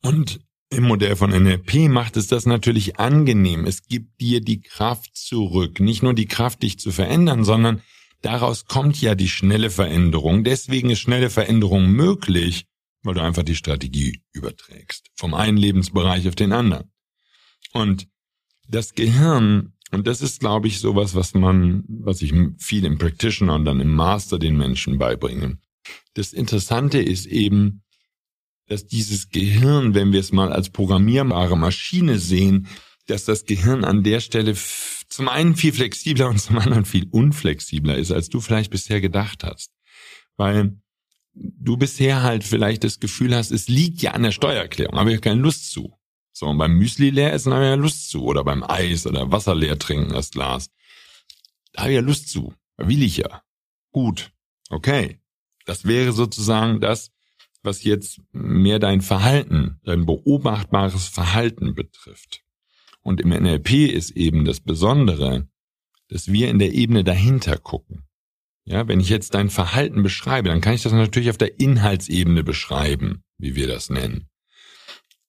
Und 0.03 0.41
im 0.69 0.85
Modell 0.85 1.17
von 1.17 1.31
NLP 1.31 1.89
macht 1.89 2.17
es 2.17 2.27
das 2.27 2.47
natürlich 2.47 2.99
angenehm. 2.99 3.67
Es 3.67 3.87
gibt 3.87 4.21
dir 4.21 4.41
die 4.41 4.61
Kraft 4.61 5.17
zurück. 5.17 5.81
Nicht 5.81 6.03
nur 6.03 6.15
die 6.15 6.27
Kraft, 6.27 6.63
dich 6.63 6.79
zu 6.79 6.91
verändern, 6.91 7.45
sondern 7.45 7.83
daraus 8.23 8.67
kommt 8.67 9.01
ja 9.01 9.15
die 9.15 9.29
schnelle 9.29 9.71
Veränderung. 9.71 10.45
Deswegen 10.45 10.91
ist 10.91 11.01
schnelle 11.01 11.31
Veränderung 11.31 11.91
möglich, 11.91 12.67
weil 13.03 13.15
du 13.15 13.23
einfach 13.23 13.45
die 13.45 13.55
Strategie 13.55 14.23
überträgst. 14.33 15.09
Vom 15.15 15.35
einen 15.35 15.57
Lebensbereich 15.57 16.27
auf 16.29 16.35
den 16.35 16.53
anderen. 16.53 16.91
Und 17.73 18.09
das 18.69 18.95
Gehirn, 18.95 19.76
und 19.93 20.07
das 20.07 20.21
ist, 20.21 20.41
glaube 20.41 20.69
ich, 20.69 20.81
sowas, 20.81 21.15
was 21.15 21.35
man, 21.35 21.85
was 21.89 22.23
ich 22.23 22.33
viel 22.59 22.85
im 22.85 22.99
Practitioner 22.99 23.55
und 23.55 23.65
dann 23.65 23.81
im 23.81 23.95
Master 23.95 24.39
den 24.39 24.57
Menschen 24.57 24.99
beibringe. 24.99 25.59
Das 26.15 26.33
Interessante 26.33 26.99
ist 26.99 27.27
eben, 27.27 27.83
dass 28.67 28.87
dieses 28.87 29.31
Gehirn, 29.31 29.95
wenn 29.95 30.13
wir 30.13 30.21
es 30.21 30.33
mal 30.33 30.53
als 30.53 30.71
programmierbare 30.71 31.57
Maschine 31.57 32.19
sehen, 32.19 32.67
dass 33.07 33.25
das 33.25 33.45
Gehirn 33.45 33.85
an 33.85 34.03
der 34.03 34.19
Stelle 34.21 34.55
zum 35.09 35.29
einen 35.29 35.55
viel 35.55 35.73
flexibler 35.73 36.29
und 36.29 36.39
zum 36.41 36.59
anderen 36.59 36.85
viel 36.85 37.07
unflexibler 37.11 37.97
ist, 37.97 38.11
als 38.11 38.29
du 38.29 38.41
vielleicht 38.41 38.71
bisher 38.71 39.01
gedacht 39.01 39.45
hast. 39.45 39.71
Weil 40.37 40.81
du 41.35 41.77
bisher 41.77 42.23
halt 42.23 42.45
vielleicht 42.45 42.83
das 42.83 42.99
Gefühl 42.99 43.35
hast, 43.35 43.53
es 43.53 43.69
liegt 43.69 44.03
ja 44.03 44.13
an 44.13 44.23
der 44.23 44.33
Steuererklärung, 44.33 44.99
habe 44.99 45.13
ich 45.13 45.21
keine 45.21 45.41
Lust 45.41 45.71
zu. 45.71 45.96
So, 46.39 46.49
und 46.49 46.59
beim 46.59 46.77
Müsli 46.77 47.09
leer 47.09 47.33
essen 47.33 47.55
habe 47.55 47.65
ich 47.65 47.71
ja 47.71 47.77
Lust 47.77 48.11
zu. 48.11 48.23
Oder 48.23 48.45
beim 48.45 48.63
Eis 48.63 49.07
oder 49.07 49.33
Wasser 49.33 49.55
leer 49.55 49.79
trinken, 49.79 50.13
das 50.13 50.33
Glas. 50.33 50.71
Da 51.73 51.85
habe 51.85 51.93
ich 51.93 51.95
ja 51.95 52.03
Lust 52.03 52.29
zu. 52.29 52.53
Will 52.77 53.03
ich 53.03 53.17
ja. 53.17 53.43
Gut. 53.91 54.33
Okay. 54.69 55.19
Das 55.65 55.87
wäre 55.87 56.13
sozusagen 56.13 56.83
das, 56.83 57.11
was 57.63 57.85
jetzt 57.85 58.21
mehr 58.33 58.79
dein 58.79 59.01
Verhalten, 59.01 59.81
dein 59.83 60.05
beobachtbares 60.05 61.09
Verhalten 61.09 61.75
betrifft. 61.75 62.43
Und 63.01 63.23
im 63.23 63.31
NLP 63.31 63.91
ist 63.91 64.11
eben 64.11 64.45
das 64.45 64.61
Besondere, 64.61 65.49
dass 66.09 66.31
wir 66.31 66.51
in 66.51 66.59
der 66.59 66.75
Ebene 66.75 67.03
dahinter 67.03 67.57
gucken. 67.57 68.05
Ja, 68.67 68.87
wenn 68.89 69.01
ich 69.01 69.09
jetzt 69.09 69.33
dein 69.33 69.49
Verhalten 69.49 70.03
beschreibe, 70.03 70.51
dann 70.51 70.61
kann 70.61 70.75
ich 70.75 70.83
das 70.83 70.93
natürlich 70.93 71.31
auf 71.31 71.39
der 71.39 71.59
Inhaltsebene 71.59 72.45
beschreiben, 72.45 73.25
wie 73.39 73.57
wir 73.57 73.69
das 73.69 73.89
nennen. 73.89 74.29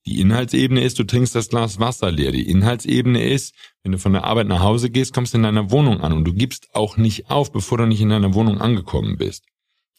Die 0.07 0.21
Inhaltsebene 0.21 0.81
ist, 0.81 0.97
du 0.99 1.03
trinkst 1.03 1.35
das 1.35 1.49
Glas 1.49 1.81
Wasser 1.81 2.11
leer. 2.11 2.31
Die 2.31 2.49
Inhaltsebene 2.49 3.21
ist, 3.29 3.53
wenn 3.83 3.91
du 3.91 3.97
von 3.97 4.13
der 4.13 4.23
Arbeit 4.23 4.47
nach 4.47 4.61
Hause 4.61 4.89
gehst, 4.89 5.13
kommst 5.13 5.33
du 5.33 5.37
in 5.37 5.43
deiner 5.43 5.69
Wohnung 5.69 5.99
an 5.99 6.13
und 6.13 6.23
du 6.23 6.33
gibst 6.33 6.73
auch 6.73 6.95
nicht 6.95 7.29
auf, 7.29 7.51
bevor 7.51 7.77
du 7.77 7.85
nicht 7.87 7.99
in 7.99 8.07
deiner 8.07 8.33
Wohnung 8.33 8.61
angekommen 8.61 9.17
bist. 9.17 9.43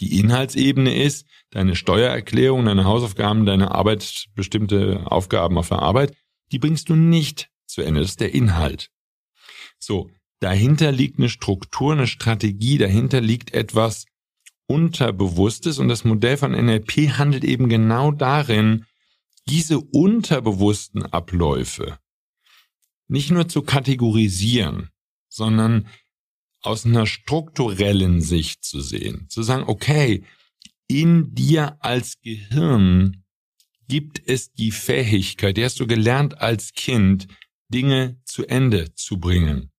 Die 0.00 0.18
Inhaltsebene 0.18 0.96
ist 0.96 1.26
deine 1.50 1.76
Steuererklärung, 1.76 2.64
deine 2.64 2.86
Hausaufgaben, 2.86 3.44
deine 3.44 3.72
Arbeit, 3.72 4.28
bestimmte 4.34 5.02
Aufgaben 5.04 5.58
auf 5.58 5.68
der 5.68 5.80
Arbeit, 5.80 6.16
die 6.52 6.58
bringst 6.58 6.88
du 6.88 6.96
nicht 6.96 7.50
zu 7.66 7.82
Ende. 7.82 8.00
Das 8.00 8.08
ist 8.08 8.20
der 8.20 8.32
Inhalt. 8.32 8.88
So, 9.78 10.08
dahinter 10.40 10.90
liegt 10.90 11.18
eine 11.18 11.28
Struktur, 11.28 11.92
eine 11.92 12.06
Strategie, 12.06 12.78
dahinter 12.78 13.20
liegt 13.20 13.52
etwas 13.52 14.06
Unterbewusstes 14.68 15.78
und 15.78 15.88
das 15.88 16.06
Modell 16.06 16.38
von 16.38 16.52
NLP 16.52 17.18
handelt 17.18 17.44
eben 17.44 17.68
genau 17.68 18.10
darin, 18.10 18.86
diese 19.48 19.80
unterbewussten 19.80 21.02
Abläufe 21.04 21.98
nicht 23.08 23.30
nur 23.30 23.48
zu 23.48 23.62
kategorisieren, 23.62 24.90
sondern 25.28 25.88
aus 26.60 26.84
einer 26.84 27.06
strukturellen 27.06 28.20
Sicht 28.20 28.64
zu 28.64 28.80
sehen. 28.80 29.26
Zu 29.28 29.42
sagen, 29.42 29.64
okay, 29.66 30.24
in 30.86 31.34
dir 31.34 31.82
als 31.82 32.20
Gehirn 32.20 33.24
gibt 33.88 34.20
es 34.26 34.52
die 34.52 34.70
Fähigkeit, 34.70 35.56
die 35.56 35.64
hast 35.64 35.80
du 35.80 35.86
gelernt 35.86 36.38
als 36.38 36.72
Kind, 36.72 37.28
Dinge 37.68 38.20
zu 38.24 38.46
Ende 38.46 38.94
zu 38.94 39.18
bringen. 39.18 39.70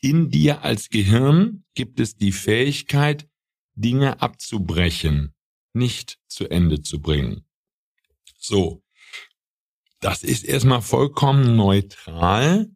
In 0.00 0.30
dir 0.30 0.62
als 0.62 0.88
Gehirn 0.88 1.64
gibt 1.74 2.00
es 2.00 2.16
die 2.16 2.32
Fähigkeit, 2.32 3.28
Dinge 3.74 4.20
abzubrechen, 4.20 5.34
nicht 5.72 6.18
zu 6.28 6.48
Ende 6.48 6.82
zu 6.82 7.00
bringen. 7.00 7.46
So. 8.38 8.81
Das 10.02 10.24
ist 10.24 10.44
erstmal 10.44 10.82
vollkommen 10.82 11.54
neutral, 11.54 12.68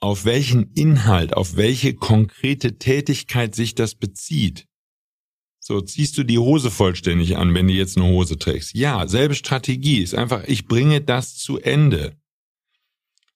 auf 0.00 0.24
welchen 0.24 0.72
Inhalt, 0.72 1.36
auf 1.36 1.56
welche 1.56 1.94
konkrete 1.94 2.78
Tätigkeit 2.78 3.54
sich 3.54 3.74
das 3.74 3.94
bezieht. 3.94 4.66
So, 5.58 5.82
ziehst 5.82 6.16
du 6.16 6.24
die 6.24 6.38
Hose 6.38 6.70
vollständig 6.70 7.36
an, 7.36 7.54
wenn 7.54 7.68
du 7.68 7.74
jetzt 7.74 7.98
eine 7.98 8.06
Hose 8.06 8.38
trägst? 8.38 8.74
Ja, 8.74 9.06
selbe 9.06 9.34
Strategie 9.34 9.98
ist 10.02 10.14
einfach, 10.14 10.44
ich 10.44 10.66
bringe 10.66 11.02
das 11.02 11.36
zu 11.36 11.58
Ende. 11.58 12.16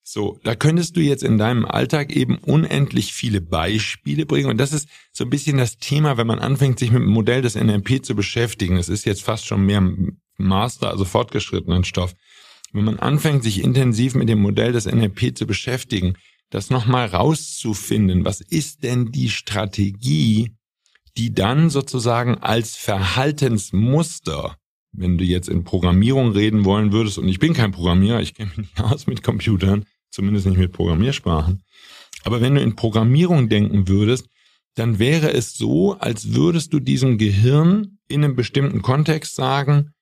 So, 0.03 0.41
da 0.43 0.55
könntest 0.55 0.97
du 0.97 1.01
jetzt 1.01 1.23
in 1.23 1.37
deinem 1.37 1.67
Alltag 1.67 2.11
eben 2.11 2.39
unendlich 2.39 3.13
viele 3.13 3.43
Beispiele 3.43 4.25
bringen. 4.25 4.49
Und 4.49 4.57
das 4.57 4.73
ist 4.73 4.89
so 5.13 5.25
ein 5.25 5.31
bisschen 5.31 5.59
das 5.59 5.77
Thema, 5.77 6.17
wenn 6.17 6.27
man 6.27 6.39
anfängt, 6.39 6.79
sich 6.79 6.91
mit 6.91 7.03
dem 7.03 7.11
Modell 7.11 7.43
des 7.43 7.55
NLP 7.55 8.03
zu 8.03 8.15
beschäftigen. 8.15 8.77
Das 8.77 8.89
ist 8.89 9.05
jetzt 9.05 9.23
fast 9.23 9.47
schon 9.47 9.67
mehr 9.67 9.83
Master, 10.39 10.89
also 10.89 11.05
fortgeschrittenen 11.05 11.85
Stoff. 11.85 12.15
Wenn 12.75 12.85
man 12.85 12.99
anfängt, 12.99 13.45
sich 13.45 13.63
intensiv 13.63 14.17
mit 14.17 14.29
dem 14.29 14.43
Modell 14.43 14.73
des 14.73 14.87
NLP 14.87 15.39
zu 15.39 15.47
beschäftigen, 15.47 16.15
das 16.51 16.71
nochmal 16.71 17.07
rauszufinden, 17.07 18.25
was 18.25 18.41
ist 18.41 18.83
denn 18.83 19.13
die 19.13 19.31
Strategie, 19.31 20.51
die 21.17 21.33
dann 21.33 21.71
sozusagen 21.71 22.39
als 22.39 22.75
Verhaltensmuster, 22.75 24.57
wenn 24.91 25.19
du 25.19 25.25
jetzt 25.25 25.49
in 25.49 25.63
Programmierung 25.63 26.33
reden 26.33 26.65
wollen 26.65 26.91
würdest, 26.91 27.19
und 27.19 27.29
ich 27.29 27.39
bin 27.39 27.55
kein 27.55 27.71
Programmierer, 27.71 28.21
ich 28.21 28.35
kenne 28.35 28.51
mich 28.51 28.59
nicht 28.59 28.81
aus 28.81 29.07
mit 29.07 29.23
Computern, 29.23 29.87
zumindest 30.11 30.47
nicht 30.47 30.59
mit 30.59 30.73
Programmiersprachen, 30.73 31.63
aber 32.25 32.41
wenn 32.41 32.57
du 32.57 32.61
in 32.61 32.75
Programmierung 32.75 33.49
denken 33.49 33.87
würdest, 33.87 34.27
dann 34.75 34.99
wäre 34.99 35.33
es 35.33 35.55
so, 35.55 35.93
als 36.01 36.35
würdest 36.35 36.73
du 36.73 36.81
diesem 36.81 37.19
Gehirn 37.19 37.99
in 38.09 38.25
einem 38.25 38.35
bestimmten 38.35 38.83
Kontext 38.83 39.37
sagen, 39.37 39.93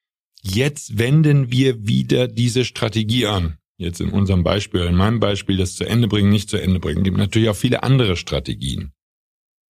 jetzt 0.43 0.99
wenden 0.99 1.51
wir 1.51 1.87
wieder 1.87 2.29
diese 2.29 2.65
Strategie 2.65 3.27
an. 3.27 3.59
Jetzt 3.79 4.01
in 4.01 4.11
unserem 4.11 4.45
Beispiel, 4.45 4.83
in 4.83 4.95
meinem 4.95 5.19
Beispiel, 5.19 5.57
das 5.57 5.75
zu 5.75 5.85
Ende 5.85 6.09
bringen, 6.09 6.31
nicht 6.31 6.51
zu 6.51 6.57
Ende 6.57 6.79
bringen, 6.79 7.03
gibt 7.03 7.17
natürlich 7.17 7.49
auch 7.49 7.57
viele 7.57 7.83
andere 7.83 8.17
Strategien, 8.17 8.93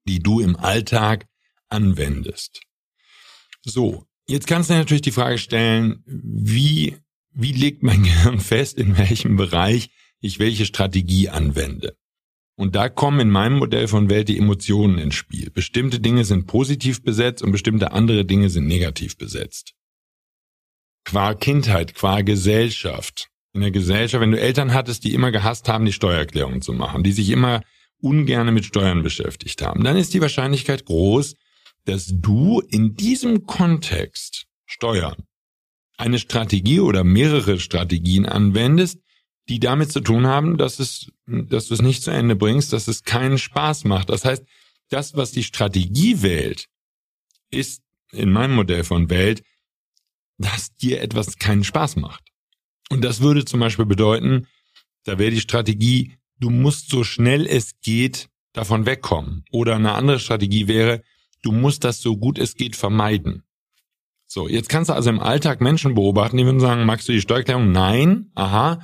die 0.07 0.19
du 0.19 0.41
im 0.41 0.57
Alltag 0.57 1.27
anwendest. 1.69 2.61
So, 3.65 4.05
jetzt 4.27 4.47
kannst 4.47 4.69
du 4.69 4.75
natürlich 4.75 5.03
die 5.03 5.13
Frage 5.13 5.39
stellen, 5.39 6.03
wie, 6.05 6.97
wie 7.33 7.53
legt 7.53 7.83
mein 7.83 8.03
Gehirn 8.03 8.41
fest, 8.41 8.77
in 8.77 8.99
welchem 8.99 9.37
Bereich 9.37 9.91
ich 10.21 10.39
welche 10.39 10.67
Strategie 10.67 11.29
anwende? 11.29 11.97
Und 12.55 12.75
da 12.75 12.91
kommen 12.91 13.21
in 13.21 13.31
meinem 13.31 13.59
Modell 13.59 13.89
von 13.89 14.11
Welt 14.11 14.29
die 14.29 14.39
Emotionen 14.39 14.99
ins 14.99 15.15
Spiel. 15.15 15.51
Bestimmte 15.51 16.01
Dinge 16.01 16.25
sind 16.25 16.47
positiv 16.47 17.03
besetzt 17.03 17.43
und 17.43 17.51
bestimmte 17.51 17.93
andere 17.93 18.27
Dinge 18.27 18.51
sind 18.51 18.67
negativ 18.67 19.17
besetzt 19.17 19.75
qua 21.05 21.35
Kindheit, 21.35 21.95
qua 21.95 22.23
Gesellschaft. 22.23 23.29
In 23.55 23.61
der 23.61 23.71
Gesellschaft, 23.71 24.23
wenn 24.23 24.31
du 24.31 24.41
Eltern 24.41 24.73
hattest, 24.73 25.05
die 25.05 25.13
immer 25.13 25.31
gehasst 25.31 25.69
haben, 25.69 25.85
die 25.85 25.93
Steuererklärung 25.93 26.63
zu 26.63 26.73
machen, 26.73 27.03
die 27.03 27.13
sich 27.13 27.29
immer 27.29 27.63
ungerne 28.01 28.51
mit 28.51 28.65
Steuern 28.65 29.03
beschäftigt 29.03 29.63
haben, 29.63 29.85
dann 29.85 29.97
ist 29.97 30.15
die 30.15 30.21
Wahrscheinlichkeit 30.21 30.87
groß, 30.87 31.35
dass 31.85 32.07
du 32.13 32.61
in 32.61 32.95
diesem 32.95 33.47
Kontext 33.47 34.47
Steuern 34.65 35.17
eine 35.99 36.19
Strategie 36.19 36.81
oder 36.81 37.05
mehrere 37.05 37.61
Strategien 37.61 38.27
anwendest, 38.27 38.99
die 39.49 39.61
damit 39.61 39.93
zu 39.93 40.01
tun 40.01 40.27
haben, 40.27 40.57
dass 40.57 40.79
es, 40.79 41.11
dass 41.27 41.69
du 41.69 41.75
es 41.75 41.83
nicht 41.83 42.03
zu 42.03 42.11
Ende 42.11 42.37
bringst, 42.37 42.73
dass 42.73 42.89
es 42.89 43.03
keinen 43.03 43.39
Spaß 43.39 43.85
macht. 43.85 44.09
Das 44.09 44.25
heißt, 44.25 44.45
das, 44.89 45.15
was 45.15 45.33
die 45.33 45.43
Strategie 45.43 46.23
wählt, 46.23 46.67
ist 47.51 47.83
in 48.13 48.31
meinem 48.31 48.55
Modell 48.55 48.85
von 48.85 49.11
Welt 49.11 49.43
dass 50.43 50.75
dir 50.77 51.01
etwas 51.01 51.39
keinen 51.39 51.65
Spaß 51.65 51.97
macht. 51.97 52.23
Und 52.91 53.03
das 53.03 53.21
würde 53.21 53.45
zum 53.45 53.61
Beispiel 53.61 53.87
bedeuten, 53.87 54.47
da 55.05 55.19
wäre 55.19 55.31
die 55.31 55.41
Strategie, 55.41 56.15
du 56.39 56.51
musst 56.51 56.91
so 56.91 57.05
schnell 57.05 57.47
es 57.47 57.81
geht 57.81 58.29
davon 58.53 58.87
wegkommen. 58.87 59.45
Oder 59.51 59.77
eine 59.77 59.93
andere 59.93 60.19
Strategie 60.19 60.69
wäre, 60.69 61.03
du 61.43 61.53
musst 61.53 61.85
das 61.85 62.01
so 62.01 62.17
gut 62.17 62.39
es 62.39 62.55
geht 62.55 62.77
vermeiden. 62.77 63.45
So, 64.27 64.49
jetzt 64.49 64.69
kannst 64.69 64.89
du 64.89 64.95
also 64.95 65.11
im 65.11 65.21
Alltag 65.21 65.61
Menschen 65.61 65.95
beobachten, 65.95 66.37
die 66.37 66.45
würden 66.45 66.61
sagen, 66.61 66.87
magst 66.87 67.09
du 67.09 67.13
die 67.13 67.21
Steuererklärung? 67.21 67.71
Nein. 67.71 68.31
Aha. 68.35 68.81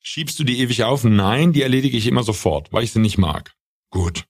Schiebst 0.00 0.38
du 0.38 0.44
die 0.44 0.60
ewig 0.60 0.84
auf? 0.84 1.04
Nein, 1.04 1.52
die 1.52 1.62
erledige 1.62 1.96
ich 1.98 2.06
immer 2.06 2.22
sofort, 2.22 2.72
weil 2.72 2.84
ich 2.84 2.92
sie 2.92 3.00
nicht 3.00 3.18
mag. 3.18 3.54
Gut. 3.90 4.24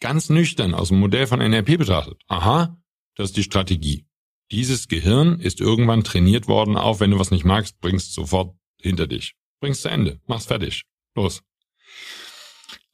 Ganz 0.00 0.28
nüchtern 0.28 0.74
aus 0.74 0.88
dem 0.88 0.98
Modell 0.98 1.26
von 1.26 1.40
NRP 1.40 1.78
betrachtet. 1.78 2.20
Aha, 2.26 2.76
das 3.14 3.30
ist 3.30 3.36
die 3.36 3.42
Strategie. 3.42 4.06
Dieses 4.52 4.88
Gehirn 4.88 5.38
ist 5.38 5.60
irgendwann 5.60 6.02
trainiert 6.02 6.48
worden 6.48 6.76
auf, 6.76 6.98
wenn 7.00 7.12
du 7.12 7.18
was 7.18 7.30
nicht 7.30 7.44
magst, 7.44 7.80
bringst 7.80 8.14
sofort 8.14 8.56
hinter 8.80 9.06
dich. 9.06 9.34
Bringst 9.60 9.82
zu 9.82 9.88
Ende. 9.88 10.20
Mach's 10.26 10.46
fertig. 10.46 10.84
Los. 11.14 11.42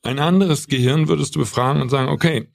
Ein 0.02 0.18
anderes 0.18 0.68
Gehirn 0.68 1.08
würdest 1.08 1.34
du 1.34 1.38
befragen 1.38 1.80
und 1.80 1.88
sagen, 1.88 2.10
okay, 2.10 2.48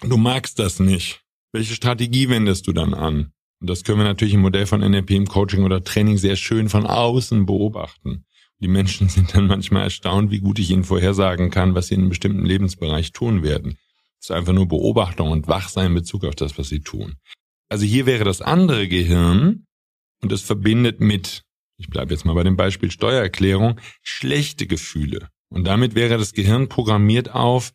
du 0.00 0.16
magst 0.16 0.58
das 0.58 0.80
nicht. 0.80 1.22
Welche 1.52 1.74
Strategie 1.74 2.28
wendest 2.28 2.66
du 2.66 2.72
dann 2.72 2.94
an? 2.94 3.32
Und 3.60 3.70
das 3.70 3.84
können 3.84 3.98
wir 3.98 4.04
natürlich 4.04 4.34
im 4.34 4.40
Modell 4.40 4.66
von 4.66 4.80
NLP 4.80 5.12
im 5.12 5.26
Coaching 5.26 5.62
oder 5.62 5.84
Training 5.84 6.18
sehr 6.18 6.34
schön 6.34 6.68
von 6.68 6.84
außen 6.84 7.46
beobachten. 7.46 8.24
Die 8.58 8.68
Menschen 8.68 9.08
sind 9.10 9.34
dann 9.34 9.46
manchmal 9.46 9.84
erstaunt, 9.84 10.32
wie 10.32 10.40
gut 10.40 10.58
ich 10.58 10.70
ihnen 10.70 10.84
vorhersagen 10.84 11.50
kann, 11.50 11.76
was 11.76 11.86
sie 11.86 11.94
in 11.94 12.00
einem 12.00 12.08
bestimmten 12.08 12.44
Lebensbereich 12.44 13.12
tun 13.12 13.44
werden. 13.44 13.78
Es 14.18 14.30
ist 14.30 14.30
einfach 14.32 14.52
nur 14.52 14.66
Beobachtung 14.66 15.30
und 15.30 15.46
Wachsein 15.46 15.86
in 15.86 15.94
Bezug 15.94 16.24
auf 16.24 16.34
das, 16.34 16.58
was 16.58 16.68
sie 16.68 16.80
tun. 16.80 17.16
Also 17.72 17.86
hier 17.86 18.04
wäre 18.04 18.24
das 18.24 18.42
andere 18.42 18.86
Gehirn 18.86 19.64
und 20.20 20.30
das 20.30 20.42
verbindet 20.42 21.00
mit, 21.00 21.42
ich 21.78 21.88
bleibe 21.88 22.12
jetzt 22.12 22.26
mal 22.26 22.34
bei 22.34 22.42
dem 22.42 22.54
Beispiel 22.54 22.90
Steuererklärung, 22.90 23.80
schlechte 24.02 24.66
Gefühle. 24.66 25.30
Und 25.48 25.64
damit 25.64 25.94
wäre 25.94 26.18
das 26.18 26.34
Gehirn 26.34 26.68
programmiert 26.68 27.30
auf, 27.30 27.72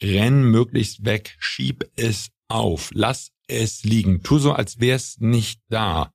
renn 0.00 0.42
möglichst 0.44 1.04
weg, 1.04 1.36
schieb 1.38 1.84
es 1.96 2.30
auf, 2.48 2.88
lass 2.94 3.28
es 3.46 3.84
liegen, 3.84 4.22
tu 4.22 4.38
so, 4.38 4.54
als 4.54 4.80
wär's 4.80 5.18
nicht 5.18 5.60
da. 5.68 6.14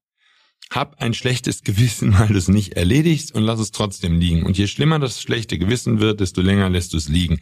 Hab 0.72 1.00
ein 1.00 1.14
schlechtes 1.14 1.62
Gewissen, 1.62 2.14
weil 2.18 2.30
du 2.30 2.40
es 2.40 2.48
nicht 2.48 2.74
erledigst 2.74 3.36
und 3.36 3.44
lass 3.44 3.60
es 3.60 3.70
trotzdem 3.70 4.20
liegen. 4.20 4.48
Und 4.48 4.58
je 4.58 4.66
schlimmer 4.66 4.98
das 4.98 5.22
schlechte 5.22 5.60
Gewissen 5.60 6.00
wird, 6.00 6.22
desto 6.22 6.42
länger 6.42 6.72
lässt 6.72 6.94
du 6.94 6.98
es 6.98 7.08
liegen 7.08 7.40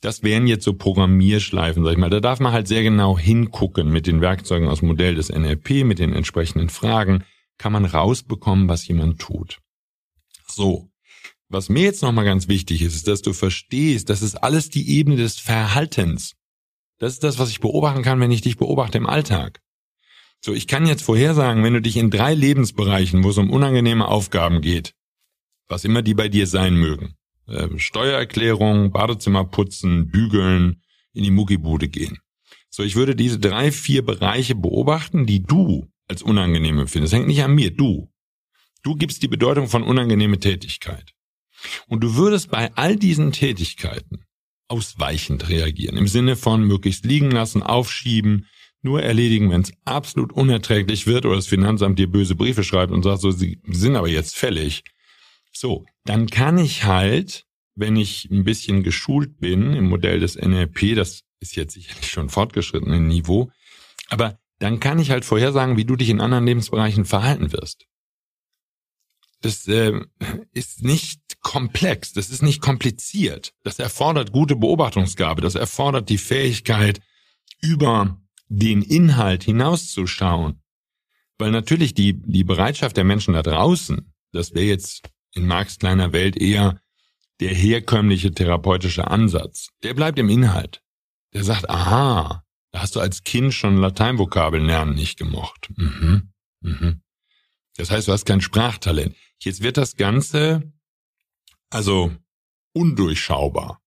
das 0.00 0.22
wären 0.22 0.46
jetzt 0.46 0.64
so 0.64 0.74
Programmierschleifen, 0.74 1.84
sag 1.84 1.92
ich 1.92 1.98
mal. 1.98 2.10
Da 2.10 2.20
darf 2.20 2.40
man 2.40 2.52
halt 2.52 2.68
sehr 2.68 2.82
genau 2.82 3.18
hingucken 3.18 3.90
mit 3.90 4.06
den 4.06 4.20
Werkzeugen 4.20 4.68
aus 4.68 4.80
dem 4.80 4.88
Modell 4.88 5.14
des 5.14 5.30
NLP, 5.30 5.84
mit 5.84 5.98
den 5.98 6.12
entsprechenden 6.12 6.68
Fragen, 6.68 7.24
kann 7.58 7.72
man 7.72 7.84
rausbekommen, 7.84 8.68
was 8.68 8.86
jemand 8.86 9.20
tut. 9.20 9.58
So. 10.46 10.90
Was 11.48 11.68
mir 11.68 11.84
jetzt 11.84 12.02
nochmal 12.02 12.24
ganz 12.24 12.48
wichtig 12.48 12.82
ist, 12.82 12.96
ist, 12.96 13.06
dass 13.06 13.22
du 13.22 13.32
verstehst, 13.32 14.10
das 14.10 14.20
ist 14.20 14.34
alles 14.34 14.68
die 14.68 14.90
Ebene 14.98 15.16
des 15.16 15.38
Verhaltens. 15.38 16.34
Das 16.98 17.12
ist 17.12 17.22
das, 17.22 17.38
was 17.38 17.50
ich 17.50 17.60
beobachten 17.60 18.02
kann, 18.02 18.18
wenn 18.18 18.32
ich 18.32 18.40
dich 18.40 18.56
beobachte 18.56 18.98
im 18.98 19.06
Alltag. 19.06 19.60
So, 20.40 20.52
ich 20.52 20.66
kann 20.66 20.86
jetzt 20.86 21.02
vorhersagen, 21.02 21.62
wenn 21.62 21.74
du 21.74 21.80
dich 21.80 21.96
in 21.96 22.10
drei 22.10 22.34
Lebensbereichen, 22.34 23.22
wo 23.22 23.30
es 23.30 23.38
um 23.38 23.50
unangenehme 23.50 24.08
Aufgaben 24.08 24.60
geht, 24.60 24.94
was 25.68 25.84
immer 25.84 26.02
die 26.02 26.14
bei 26.14 26.28
dir 26.28 26.46
sein 26.46 26.74
mögen, 26.74 27.14
äh, 27.46 27.68
Steuererklärung, 27.76 28.92
Badezimmer 28.92 29.44
putzen, 29.44 30.08
bügeln, 30.08 30.82
in 31.12 31.24
die 31.24 31.30
Muckibude 31.30 31.88
gehen. 31.88 32.18
So, 32.70 32.82
ich 32.82 32.94
würde 32.94 33.16
diese 33.16 33.38
drei, 33.38 33.72
vier 33.72 34.04
Bereiche 34.04 34.54
beobachten, 34.54 35.26
die 35.26 35.42
du 35.42 35.88
als 36.08 36.22
unangenehm 36.22 36.78
empfindest. 36.78 37.12
Das 37.12 37.18
hängt 37.18 37.28
nicht 37.28 37.42
an 37.42 37.54
mir, 37.54 37.70
du. 37.70 38.10
Du 38.82 38.94
gibst 38.94 39.22
die 39.22 39.28
Bedeutung 39.28 39.68
von 39.68 39.82
unangenehme 39.82 40.38
Tätigkeit. 40.38 41.12
Und 41.88 42.04
du 42.04 42.16
würdest 42.16 42.50
bei 42.50 42.72
all 42.74 42.96
diesen 42.96 43.32
Tätigkeiten 43.32 44.24
ausweichend 44.68 45.48
reagieren. 45.48 45.96
Im 45.96 46.06
Sinne 46.06 46.36
von 46.36 46.62
möglichst 46.64 47.04
liegen 47.04 47.30
lassen, 47.30 47.62
aufschieben, 47.62 48.46
nur 48.82 49.02
erledigen, 49.02 49.50
wenn 49.50 49.62
es 49.62 49.72
absolut 49.84 50.32
unerträglich 50.32 51.06
wird 51.06 51.26
oder 51.26 51.36
das 51.36 51.46
Finanzamt 51.46 51.98
dir 51.98 52.10
böse 52.10 52.34
Briefe 52.34 52.62
schreibt 52.62 52.92
und 52.92 53.02
sagt, 53.02 53.20
so, 53.20 53.30
sie 53.30 53.60
sind 53.68 53.96
aber 53.96 54.08
jetzt 54.08 54.36
fällig. 54.36 54.84
So, 55.58 55.86
dann 56.04 56.26
kann 56.26 56.58
ich 56.58 56.84
halt, 56.84 57.46
wenn 57.74 57.96
ich 57.96 58.28
ein 58.30 58.44
bisschen 58.44 58.82
geschult 58.82 59.38
bin 59.40 59.72
im 59.72 59.88
Modell 59.88 60.20
des 60.20 60.36
NLP, 60.36 60.94
das 60.94 61.22
ist 61.40 61.56
jetzt 61.56 61.72
sicherlich 61.72 62.10
schon 62.10 62.28
fortgeschritten 62.28 62.92
im 62.92 63.08
Niveau, 63.08 63.50
aber 64.10 64.38
dann 64.58 64.80
kann 64.80 64.98
ich 64.98 65.10
halt 65.10 65.24
vorhersagen, 65.24 65.78
wie 65.78 65.86
du 65.86 65.96
dich 65.96 66.10
in 66.10 66.20
anderen 66.20 66.44
Lebensbereichen 66.44 67.06
verhalten 67.06 67.52
wirst. 67.52 67.86
Das 69.40 69.66
äh, 69.66 69.98
ist 70.52 70.82
nicht 70.82 71.40
komplex, 71.40 72.12
das 72.12 72.28
ist 72.28 72.42
nicht 72.42 72.60
kompliziert. 72.60 73.54
Das 73.62 73.78
erfordert 73.78 74.32
gute 74.32 74.56
Beobachtungsgabe, 74.56 75.40
das 75.40 75.54
erfordert 75.54 76.10
die 76.10 76.18
Fähigkeit, 76.18 77.00
über 77.62 78.20
den 78.48 78.82
Inhalt 78.82 79.44
hinauszuschauen. 79.44 80.60
Weil 81.38 81.50
natürlich 81.50 81.94
die, 81.94 82.12
die 82.12 82.44
Bereitschaft 82.44 82.98
der 82.98 83.04
Menschen 83.04 83.32
da 83.32 83.42
draußen, 83.42 84.12
das 84.32 84.52
wäre 84.52 84.66
jetzt 84.66 85.02
in 85.36 85.46
Marx 85.46 85.78
kleiner 85.78 86.12
Welt 86.12 86.36
eher 86.36 86.80
der 87.40 87.54
herkömmliche 87.54 88.32
therapeutische 88.32 89.08
Ansatz, 89.08 89.68
der 89.82 89.94
bleibt 89.94 90.18
im 90.18 90.28
Inhalt. 90.28 90.82
Der 91.34 91.44
sagt, 91.44 91.68
aha, 91.68 92.44
da 92.72 92.80
hast 92.80 92.96
du 92.96 93.00
als 93.00 93.22
Kind 93.24 93.52
schon 93.52 93.76
Lateinvokabeln 93.76 94.64
lernen 94.64 94.94
nicht 94.94 95.18
gemocht. 95.18 95.70
Mhm, 95.76 96.32
mhm. 96.60 97.02
Das 97.76 97.90
heißt, 97.90 98.08
du 98.08 98.12
hast 98.12 98.24
kein 98.24 98.40
Sprachtalent. 98.40 99.14
Jetzt 99.38 99.62
wird 99.62 99.76
das 99.76 99.96
Ganze 99.96 100.72
also 101.68 102.14
undurchschaubar, 102.72 103.82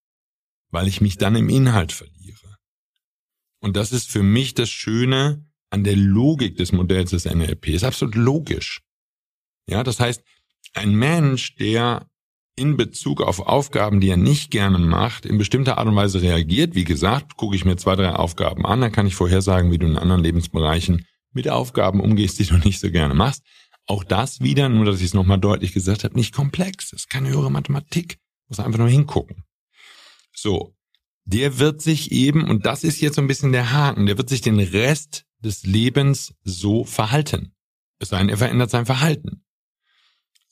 weil 0.69 0.87
ich 0.87 1.01
mich 1.01 1.17
dann 1.17 1.35
im 1.35 1.49
Inhalt 1.49 1.91
verliere. 1.91 2.57
Und 3.59 3.75
das 3.75 3.91
ist 3.91 4.09
für 4.11 4.23
mich 4.23 4.53
das 4.53 4.69
Schöne 4.69 5.45
an 5.71 5.83
der 5.83 5.95
Logik 5.95 6.57
des 6.57 6.71
Modells 6.71 7.11
des 7.11 7.25
NLP. 7.25 7.69
Ist 7.69 7.83
absolut 7.83 8.15
logisch. 8.15 8.81
Ja, 9.67 9.83
das 9.83 9.99
heißt, 9.99 10.23
ein 10.73 10.93
Mensch, 10.93 11.55
der 11.55 12.07
in 12.55 12.75
Bezug 12.75 13.21
auf 13.21 13.39
Aufgaben, 13.39 14.01
die 14.01 14.09
er 14.09 14.17
nicht 14.17 14.51
gerne 14.51 14.77
macht, 14.79 15.25
in 15.25 15.37
bestimmter 15.37 15.77
Art 15.77 15.87
und 15.87 15.95
Weise 15.95 16.21
reagiert. 16.21 16.75
Wie 16.75 16.83
gesagt, 16.83 17.37
gucke 17.37 17.55
ich 17.55 17.63
mir 17.63 17.77
zwei, 17.77 17.95
drei 17.95 18.11
Aufgaben 18.11 18.65
an, 18.65 18.81
dann 18.81 18.91
kann 18.91 19.07
ich 19.07 19.15
vorhersagen, 19.15 19.71
wie 19.71 19.77
du 19.77 19.87
in 19.87 19.97
anderen 19.97 20.21
Lebensbereichen 20.21 21.05
mit 21.31 21.49
Aufgaben 21.49 22.01
umgehst, 22.01 22.39
die 22.39 22.45
du 22.45 22.57
nicht 22.57 22.79
so 22.79 22.91
gerne 22.91 23.13
machst. 23.13 23.43
Auch 23.85 24.03
das 24.03 24.41
wieder, 24.41 24.69
nur 24.69 24.85
dass 24.85 24.99
ich 24.99 25.07
es 25.07 25.13
nochmal 25.13 25.39
deutlich 25.39 25.73
gesagt 25.73 26.03
habe, 26.03 26.15
nicht 26.15 26.33
komplex. 26.33 26.91
Das 26.91 27.01
ist 27.01 27.09
keine 27.09 27.29
höhere 27.29 27.51
Mathematik. 27.51 28.17
Muss 28.47 28.59
einfach 28.59 28.79
nur 28.79 28.89
hingucken. 28.89 29.43
So. 30.35 30.75
Der 31.25 31.59
wird 31.59 31.81
sich 31.81 32.11
eben, 32.11 32.49
und 32.49 32.65
das 32.65 32.83
ist 32.83 33.01
jetzt 33.01 33.15
so 33.15 33.21
ein 33.21 33.27
bisschen 33.27 33.51
der 33.51 33.71
Haken, 33.71 34.07
der 34.07 34.17
wird 34.17 34.29
sich 34.29 34.41
den 34.41 34.59
Rest 34.59 35.25
des 35.39 35.63
Lebens 35.63 36.33
so 36.43 36.83
verhalten. 36.83 37.53
Es 37.99 38.09
sei 38.09 38.17
denn, 38.19 38.29
er 38.29 38.37
verändert 38.37 38.71
sein 38.71 38.85
Verhalten. 38.85 39.43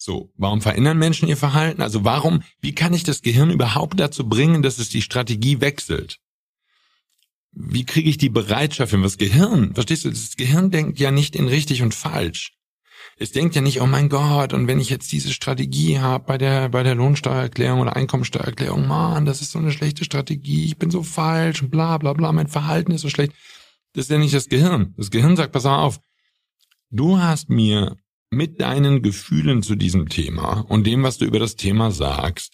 So, 0.08 0.32
warum 0.38 0.62
verändern 0.62 0.98
Menschen 0.98 1.28
ihr 1.28 1.36
Verhalten? 1.36 1.82
Also 1.82 2.06
warum, 2.06 2.42
wie 2.62 2.74
kann 2.74 2.94
ich 2.94 3.04
das 3.04 3.24
Gehirn 3.24 3.52
überhaupt 3.52 4.00
dazu 4.00 4.30
bringen, 4.30 4.62
dass 4.62 4.80
es 4.80 4.88
die 4.88 5.02
Strategie 5.02 5.60
wechselt? 5.60 6.20
Wie 7.52 7.84
kriege 7.84 8.10
ich 8.10 8.18
die 8.18 8.30
Bereitschaft 8.30 8.92
für 8.92 9.02
das 9.02 9.18
Gehirn? 9.18 9.74
Verstehst 9.74 10.06
du, 10.06 10.10
das 10.10 10.38
Gehirn 10.38 10.72
denkt 10.72 10.98
ja 10.98 11.12
nicht 11.12 11.36
in 11.36 11.50
richtig 11.50 11.82
und 11.82 11.94
falsch. 11.94 12.54
Es 13.18 13.34
denkt 13.34 13.56
ja 13.56 13.62
nicht, 13.62 13.82
oh 13.82 13.86
mein 13.86 14.08
Gott, 14.08 14.54
und 14.54 14.68
wenn 14.68 14.80
ich 14.80 14.90
jetzt 14.90 15.12
diese 15.12 15.34
Strategie 15.34 16.00
habe 16.00 16.24
bei 16.24 16.38
der, 16.38 16.70
bei 16.70 16.84
der 16.84 16.96
Lohnsteuererklärung 16.96 17.82
oder 17.82 17.98
Einkommensteuererklärung, 17.98 18.88
man, 18.88 19.26
das 19.26 19.42
ist 19.42 19.52
so 19.52 19.60
eine 19.60 19.74
schlechte 19.74 20.06
Strategie, 20.06 20.64
ich 20.64 20.78
bin 20.78 20.90
so 20.90 21.04
falsch 21.04 21.62
und 21.62 21.70
bla 21.70 21.98
bla 21.98 22.14
bla, 22.14 22.32
mein 22.32 22.48
Verhalten 22.48 22.94
ist 22.94 23.02
so 23.02 23.10
schlecht. 23.10 23.34
Das 23.92 24.06
ist 24.06 24.12
ja 24.12 24.20
nicht 24.20 24.34
das 24.34 24.48
Gehirn. 24.48 24.94
Das 24.96 25.12
Gehirn 25.12 25.36
sagt, 25.36 25.52
pass 25.52 25.66
auf, 25.66 26.00
du 26.92 27.20
hast 27.20 27.50
mir 27.50 27.98
mit 28.30 28.62
deinen 28.62 29.02
Gefühlen 29.02 29.64
zu 29.64 29.76
diesem 29.76 30.10
Thema 30.10 30.62
und 30.68 30.86
dem, 30.86 31.04
was 31.04 31.18
du 31.18 31.26
über 31.26 31.40
das 31.40 31.56
Thema 31.56 31.92
sagst, 31.92 32.54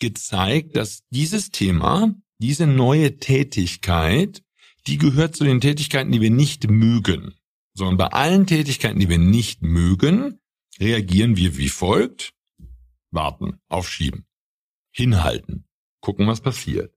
gezeigt, 0.00 0.76
dass 0.76 1.02
dieses 1.10 1.50
Thema, 1.50 2.14
diese 2.38 2.66
neue 2.66 3.18
Tätigkeit, 3.18 4.42
die 4.86 4.98
gehört 4.98 5.36
zu 5.36 5.44
den 5.44 5.60
Tätigkeiten, 5.60 6.12
die 6.12 6.20
wir 6.20 6.30
nicht 6.30 6.68
mögen 6.68 7.34
sondern 7.74 7.96
bei 7.96 8.06
allen 8.06 8.46
Tätigkeiten, 8.46 9.00
die 9.00 9.08
wir 9.08 9.18
nicht 9.18 9.62
mögen, 9.62 10.40
reagieren 10.78 11.36
wir 11.36 11.56
wie 11.56 11.68
folgt. 11.68 12.32
Warten, 13.10 13.60
aufschieben, 13.68 14.26
hinhalten, 14.90 15.68
gucken, 16.00 16.26
was 16.26 16.40
passiert. 16.40 16.96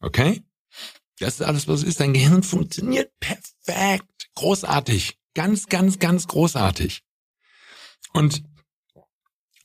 Okay? 0.00 0.42
Das 1.18 1.34
ist 1.34 1.42
alles, 1.42 1.66
was 1.66 1.82
ist. 1.82 2.00
Dein 2.00 2.12
Gehirn 2.12 2.42
funktioniert 2.42 3.10
perfekt, 3.20 4.30
großartig, 4.34 5.18
ganz, 5.34 5.66
ganz, 5.66 5.98
ganz 5.98 6.26
großartig. 6.26 7.02
Und 8.12 8.42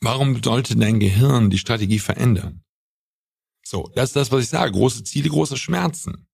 warum 0.02 0.42
sollte 0.44 0.76
dein 0.76 1.00
Gehirn 1.00 1.50
die 1.50 1.58
Strategie 1.58 2.00
verändern? 2.00 2.64
So, 3.66 3.90
das 3.96 4.10
ist 4.10 4.16
das, 4.16 4.32
was 4.32 4.44
ich 4.44 4.50
sage. 4.50 4.72
Große 4.72 5.04
Ziele, 5.04 5.30
große 5.30 5.58
Schmerzen. 5.58 6.28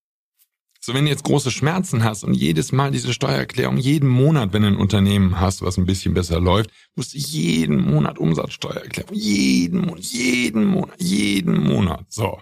So, 0.83 0.95
wenn 0.95 1.05
du 1.05 1.11
jetzt 1.11 1.23
große 1.23 1.51
Schmerzen 1.51 2.03
hast 2.03 2.23
und 2.23 2.33
jedes 2.33 2.71
Mal 2.71 2.89
diese 2.89 3.13
Steuererklärung, 3.13 3.77
jeden 3.77 4.09
Monat, 4.09 4.51
wenn 4.51 4.63
du 4.63 4.69
ein 4.69 4.77
Unternehmen 4.77 5.39
hast, 5.39 5.61
was 5.61 5.77
ein 5.77 5.85
bisschen 5.85 6.15
besser 6.15 6.39
läuft, 6.39 6.71
musst 6.95 7.13
du 7.13 7.19
jeden 7.19 7.79
Monat 7.79 8.17
Umsatzsteuererklärung, 8.17 9.13
jeden 9.13 9.81
Monat, 9.81 10.03
jeden 10.03 10.65
Monat, 10.65 10.99
jeden 10.99 11.63
Monat. 11.63 12.05
So. 12.09 12.41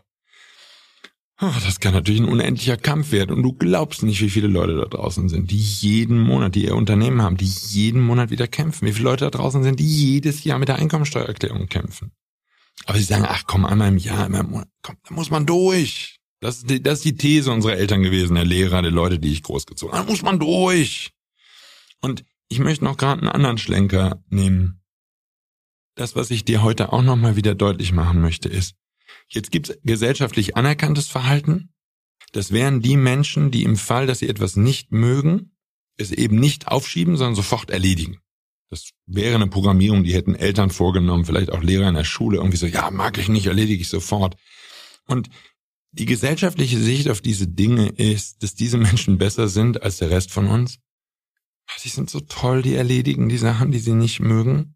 Oh, 1.42 1.54
das 1.64 1.80
kann 1.80 1.94
natürlich 1.94 2.20
ein 2.20 2.28
unendlicher 2.28 2.76
Kampf 2.76 3.14
werden 3.14 3.34
und 3.34 3.44
du 3.44 3.54
glaubst 3.54 4.04
nicht, 4.04 4.22
wie 4.22 4.30
viele 4.30 4.48
Leute 4.48 4.76
da 4.76 4.86
draußen 4.86 5.30
sind, 5.30 5.52
die 5.52 5.58
jeden 5.58 6.20
Monat, 6.20 6.54
die 6.56 6.66
ihr 6.66 6.76
Unternehmen 6.76 7.22
haben, 7.22 7.38
die 7.38 7.46
jeden 7.46 8.02
Monat 8.02 8.30
wieder 8.30 8.48
kämpfen. 8.48 8.86
Wie 8.86 8.92
viele 8.92 9.06
Leute 9.06 9.26
da 9.26 9.32
draußen 9.32 9.64
sind, 9.64 9.80
die 9.80 9.88
jedes 9.88 10.44
Jahr 10.44 10.60
mit 10.60 10.68
der 10.68 10.76
Einkommensteuererklärung 10.76 11.68
kämpfen. 11.68 12.12
Aber 12.86 12.98
sie 12.98 13.06
sagen, 13.06 13.26
ach 13.26 13.44
komm, 13.48 13.66
einmal 13.66 13.88
im 13.88 13.98
Jahr, 13.98 14.26
einmal 14.26 14.42
im 14.42 14.50
Monat, 14.52 14.68
komm, 14.82 14.98
da 15.08 15.16
muss 15.16 15.32
man 15.32 15.46
durch. 15.46 16.20
Das 16.42 16.58
ist, 16.58 16.70
die, 16.70 16.84
das 16.84 17.00
ist 17.00 17.06
die 17.06 17.16
These 17.16 17.52
unserer 17.52 17.78
Eltern 17.78 18.04
gewesen, 18.04 18.36
der 18.36 18.46
Lehrer, 18.46 18.82
der 18.82 18.92
Leute, 18.92 19.18
die 19.18 19.32
ich 19.32 19.44
großgezogen 19.44 19.94
habe. 19.94 20.06
Da 20.06 20.12
muss 20.12 20.22
man 20.22 20.40
durch. 20.40 21.12
Und 22.02 22.26
ich 22.50 22.60
möchte 22.60 22.84
noch 22.84 22.98
gerade 22.98 23.22
einen 23.22 23.32
anderen 23.32 23.58
Schlenker 23.58 24.22
nehmen. 24.30 24.82
Das, 25.96 26.16
was 26.16 26.32
ich 26.32 26.44
dir 26.44 26.64
heute 26.64 26.92
auch 26.92 27.02
nochmal 27.02 27.38
wieder 27.38 27.56
deutlich 27.56 27.94
machen 27.94 28.22
möchte, 28.22 28.50
ist, 28.50 28.76
jetzt 29.28 29.52
gibt's 29.52 29.74
gesellschaftlich 29.84 30.56
anerkanntes 30.56 31.08
Verhalten. 31.08 31.74
Das 32.32 32.52
wären 32.52 32.82
die 32.82 32.98
Menschen, 32.98 33.52
die 33.52 33.64
im 33.64 33.76
Fall, 33.76 34.08
dass 34.08 34.20
sie 34.20 34.30
etwas 34.30 34.56
nicht 34.56 34.92
mögen, 34.92 35.56
es 35.98 36.12
eben 36.12 36.40
nicht 36.40 36.68
aufschieben, 36.68 37.18
sondern 37.18 37.36
sofort 37.36 37.72
erledigen. 37.72 38.20
Das 38.70 38.92
wäre 39.08 39.36
eine 39.36 39.48
Programmierung, 39.48 40.04
die 40.04 40.14
hätten 40.14 40.36
Eltern 40.36 40.70
vorgenommen, 40.70 41.26
vielleicht 41.26 41.52
auch 41.52 41.64
Lehrer 41.64 41.90
in 41.90 41.96
der 41.96 42.04
Schule, 42.04 42.38
irgendwie 42.38 42.58
so, 42.58 42.68
ja, 42.68 42.92
mag 42.92 43.18
ich 43.18 43.28
nicht, 43.28 43.48
erledige 43.48 43.82
ich 43.82 43.90
sofort. 43.90 44.36
Und 45.08 45.30
die 45.92 46.06
gesellschaftliche 46.06 46.78
Sicht 46.78 47.10
auf 47.10 47.22
diese 47.22 47.48
Dinge 47.48 47.90
ist, 47.90 48.44
dass 48.44 48.54
diese 48.54 48.78
Menschen 48.78 49.18
besser 49.18 49.48
sind 49.48 49.82
als 49.82 49.98
der 49.98 50.12
Rest 50.12 50.32
von 50.32 50.48
uns. 50.48 50.78
Sie 51.78 51.90
sind 51.90 52.10
so 52.10 52.20
toll, 52.20 52.62
die 52.62 52.76
erledigen 52.76 53.30
die 53.30 53.38
Sachen, 53.38 53.72
die 53.72 53.80
sie 53.80 53.94
nicht 53.94 54.20
mögen. 54.20 54.76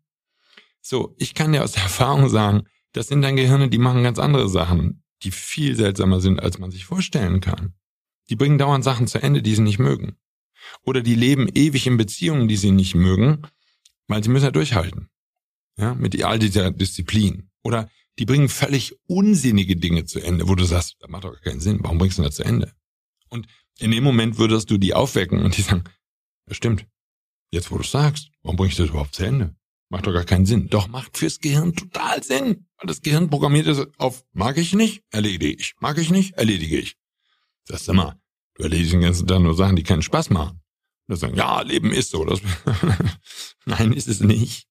So, 0.82 1.16
ich 1.18 1.34
kann 1.34 1.54
dir 1.54 1.64
aus 1.64 1.76
Erfahrung 1.76 2.30
sagen, 2.30 2.64
das 2.94 3.08
sind 3.08 3.22
dann 3.22 3.36
Gehirne, 3.36 3.70
die 3.70 3.78
machen 3.78 4.04
ganz 4.04 4.20
andere 4.20 4.48
Sachen, 4.50 5.04
die 5.24 5.32
viel 5.32 5.76
seltsamer 5.76 6.22
sind, 6.22 6.40
als 6.40 6.60
man 6.60 6.72
sich 6.72 6.86
vorstellen 6.86 7.42
kann. 7.42 7.74
Die 8.30 8.36
bringen 8.36 8.58
dauernd 8.58 8.84
Sachen 8.84 9.08
zu 9.08 9.22
Ende, 9.22 9.42
die 9.42 9.56
sie 9.56 9.62
nicht 9.62 9.80
mögen. 9.80 10.18
Oder 10.84 11.02
die 11.02 11.16
leben 11.16 11.50
ewig 11.54 11.88
in 11.88 11.98
Beziehungen, 11.98 12.48
die 12.48 12.56
sie 12.56 12.72
nicht 12.72 12.96
mögen, 12.96 13.42
weil 14.08 14.24
sie 14.24 14.30
müssen 14.30 14.46
ja 14.46 14.52
durchhalten. 14.52 15.10
Ja, 15.78 15.96
mit 15.96 16.22
all 16.24 16.40
dieser 16.40 16.72
Disziplin. 16.72 17.50
Oder 17.64 17.90
die 18.20 18.26
bringen 18.26 18.48
völlig 18.48 18.96
unsinnige 19.08 19.76
Dinge 19.76 20.06
zu 20.06 20.20
Ende, 20.20 20.48
wo 20.48 20.56
du 20.56 20.64
sagst, 20.66 20.98
das 21.00 21.10
macht 21.10 21.24
doch 21.24 21.40
keinen 21.42 21.60
Sinn, 21.60 21.80
warum 21.82 21.98
bringst 21.98 22.20
du 22.20 22.22
das 22.22 22.36
zu 22.36 22.44
Ende? 22.44 22.74
Und 23.30 23.48
in 23.80 23.92
dem 23.92 24.04
Moment 24.04 24.38
würdest 24.38 24.70
du 24.70 24.78
die 24.78 24.94
aufwecken 24.94 25.44
und 25.44 25.58
die 25.58 25.64
sagen, 25.64 25.84
das 26.46 26.58
stimmt. 26.58 26.86
Jetzt, 27.52 27.72
wo 27.72 27.78
du 27.78 27.84
sagst, 27.84 28.30
warum 28.44 28.56
bringst 28.56 28.78
du 28.78 28.84
das 28.84 28.92
überhaupt 28.92 29.16
zu 29.16 29.24
Ende? 29.26 29.56
Macht 29.94 30.08
doch 30.08 30.14
gar 30.14 30.24
keinen 30.24 30.48
Sinn. 30.48 30.70
Doch 30.70 30.88
macht 30.88 31.20
fürs 31.20 31.40
Gehirn 31.40 31.76
total 31.76 32.24
Sinn. 32.24 32.66
Weil 32.78 32.88
das 32.88 33.04
Gehirn 33.04 33.30
programmiert 33.30 33.68
ist 33.68 33.88
auf, 34.00 34.26
mag 34.34 34.58
ich 34.58 34.74
nicht, 34.74 35.04
erledige 35.12 35.54
ich. 35.54 35.76
Mag 35.82 36.00
ich 36.00 36.10
nicht, 36.10 36.34
erledige 36.34 36.80
ich. 36.80 36.96
Sagst 37.66 37.88
du 37.88 37.94
mal, 37.94 38.20
du 38.56 38.64
erledigst 38.64 38.94
den 38.94 39.02
ganzen 39.02 39.28
Tag 39.28 39.40
nur 39.40 39.54
Sachen, 39.54 39.76
die 39.76 39.84
keinen 39.84 40.02
Spaß 40.02 40.32
machen. 40.32 40.60
Und 41.08 41.18
sagen, 41.18 41.36
ja, 41.36 41.62
Leben 41.62 41.92
ist 41.92 42.10
so. 42.10 42.26
Nein, 43.66 43.94
ist 43.94 44.08
es 44.08 44.20
nicht. 44.20 44.66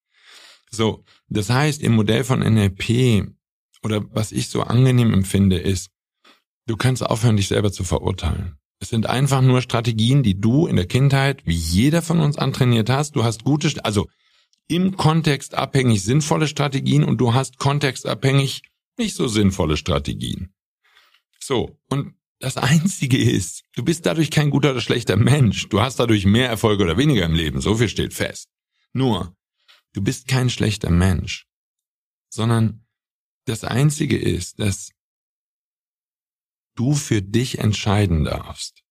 So, 0.72 1.04
das 1.28 1.50
heißt, 1.50 1.82
im 1.82 1.94
Modell 1.94 2.24
von 2.24 2.40
NLP 2.40 3.32
oder 3.84 4.04
was 4.10 4.32
ich 4.32 4.48
so 4.48 4.62
angenehm 4.62 5.14
empfinde, 5.14 5.56
ist, 5.56 5.90
du 6.66 6.76
kannst 6.76 7.06
aufhören, 7.06 7.36
dich 7.36 7.46
selber 7.46 7.70
zu 7.70 7.84
verurteilen. 7.84 8.56
Es 8.80 8.88
sind 8.88 9.06
einfach 9.06 9.40
nur 9.40 9.62
Strategien, 9.62 10.24
die 10.24 10.40
du 10.40 10.66
in 10.66 10.74
der 10.74 10.86
Kindheit, 10.86 11.46
wie 11.46 11.54
jeder 11.54 12.02
von 12.02 12.18
uns 12.18 12.38
antrainiert 12.38 12.90
hast. 12.90 13.14
Du 13.14 13.22
hast 13.22 13.44
gute, 13.44 13.84
also 13.84 14.08
im 14.72 14.96
Kontext 14.96 15.54
abhängig 15.54 16.02
sinnvolle 16.02 16.48
Strategien 16.48 17.04
und 17.04 17.18
du 17.18 17.34
hast 17.34 17.58
kontextabhängig 17.58 18.62
nicht 18.96 19.14
so 19.14 19.28
sinnvolle 19.28 19.76
Strategien. 19.76 20.54
So, 21.38 21.78
und 21.90 22.14
das 22.38 22.56
Einzige 22.56 23.18
ist, 23.18 23.64
du 23.74 23.84
bist 23.84 24.06
dadurch 24.06 24.30
kein 24.30 24.48
guter 24.48 24.70
oder 24.70 24.80
schlechter 24.80 25.16
Mensch. 25.16 25.68
Du 25.68 25.82
hast 25.82 25.96
dadurch 25.96 26.24
mehr 26.24 26.48
Erfolg 26.48 26.80
oder 26.80 26.96
weniger 26.96 27.24
im 27.26 27.34
Leben. 27.34 27.60
So 27.60 27.76
viel 27.76 27.88
steht 27.88 28.14
fest. 28.14 28.48
Nur, 28.94 29.36
du 29.92 30.02
bist 30.02 30.26
kein 30.26 30.48
schlechter 30.48 30.90
Mensch, 30.90 31.46
sondern 32.30 32.86
das 33.44 33.64
Einzige 33.64 34.16
ist, 34.16 34.58
dass 34.58 34.90
du 36.76 36.94
für 36.94 37.20
dich 37.20 37.58
entscheiden 37.58 38.24
darfst. 38.24 38.82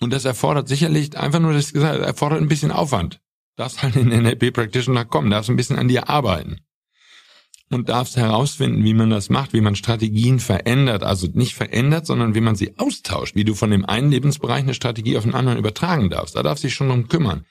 Und 0.00 0.10
das 0.10 0.24
erfordert 0.24 0.66
sicherlich 0.66 1.16
einfach 1.16 1.38
nur, 1.38 1.54
ich 1.54 1.72
gesagt 1.72 2.00
erfordert 2.00 2.40
ein 2.40 2.48
bisschen 2.48 2.72
Aufwand. 2.72 3.20
Darfst 3.60 3.82
halt 3.82 3.94
in 3.94 4.08
den 4.08 4.22
NLP 4.22 4.54
Practitioner 4.54 5.04
kommen, 5.04 5.28
darfst 5.28 5.50
ein 5.50 5.56
bisschen 5.56 5.76
an 5.76 5.86
dir 5.86 6.08
arbeiten. 6.08 6.62
Und 7.68 7.90
darfst 7.90 8.16
herausfinden, 8.16 8.84
wie 8.84 8.94
man 8.94 9.10
das 9.10 9.28
macht, 9.28 9.52
wie 9.52 9.60
man 9.60 9.76
Strategien 9.76 10.40
verändert. 10.40 11.02
Also 11.02 11.26
nicht 11.34 11.54
verändert, 11.54 12.06
sondern 12.06 12.34
wie 12.34 12.40
man 12.40 12.56
sie 12.56 12.78
austauscht, 12.78 13.34
wie 13.34 13.44
du 13.44 13.54
von 13.54 13.70
dem 13.70 13.84
einen 13.84 14.10
Lebensbereich 14.10 14.62
eine 14.62 14.72
Strategie 14.72 15.18
auf 15.18 15.24
den 15.24 15.34
anderen 15.34 15.58
übertragen 15.58 16.08
darfst. 16.08 16.36
Da 16.36 16.42
darfst 16.42 16.64
du 16.64 16.68
dich 16.68 16.74
schon 16.74 16.88
drum 16.88 17.08
kümmern. 17.08 17.44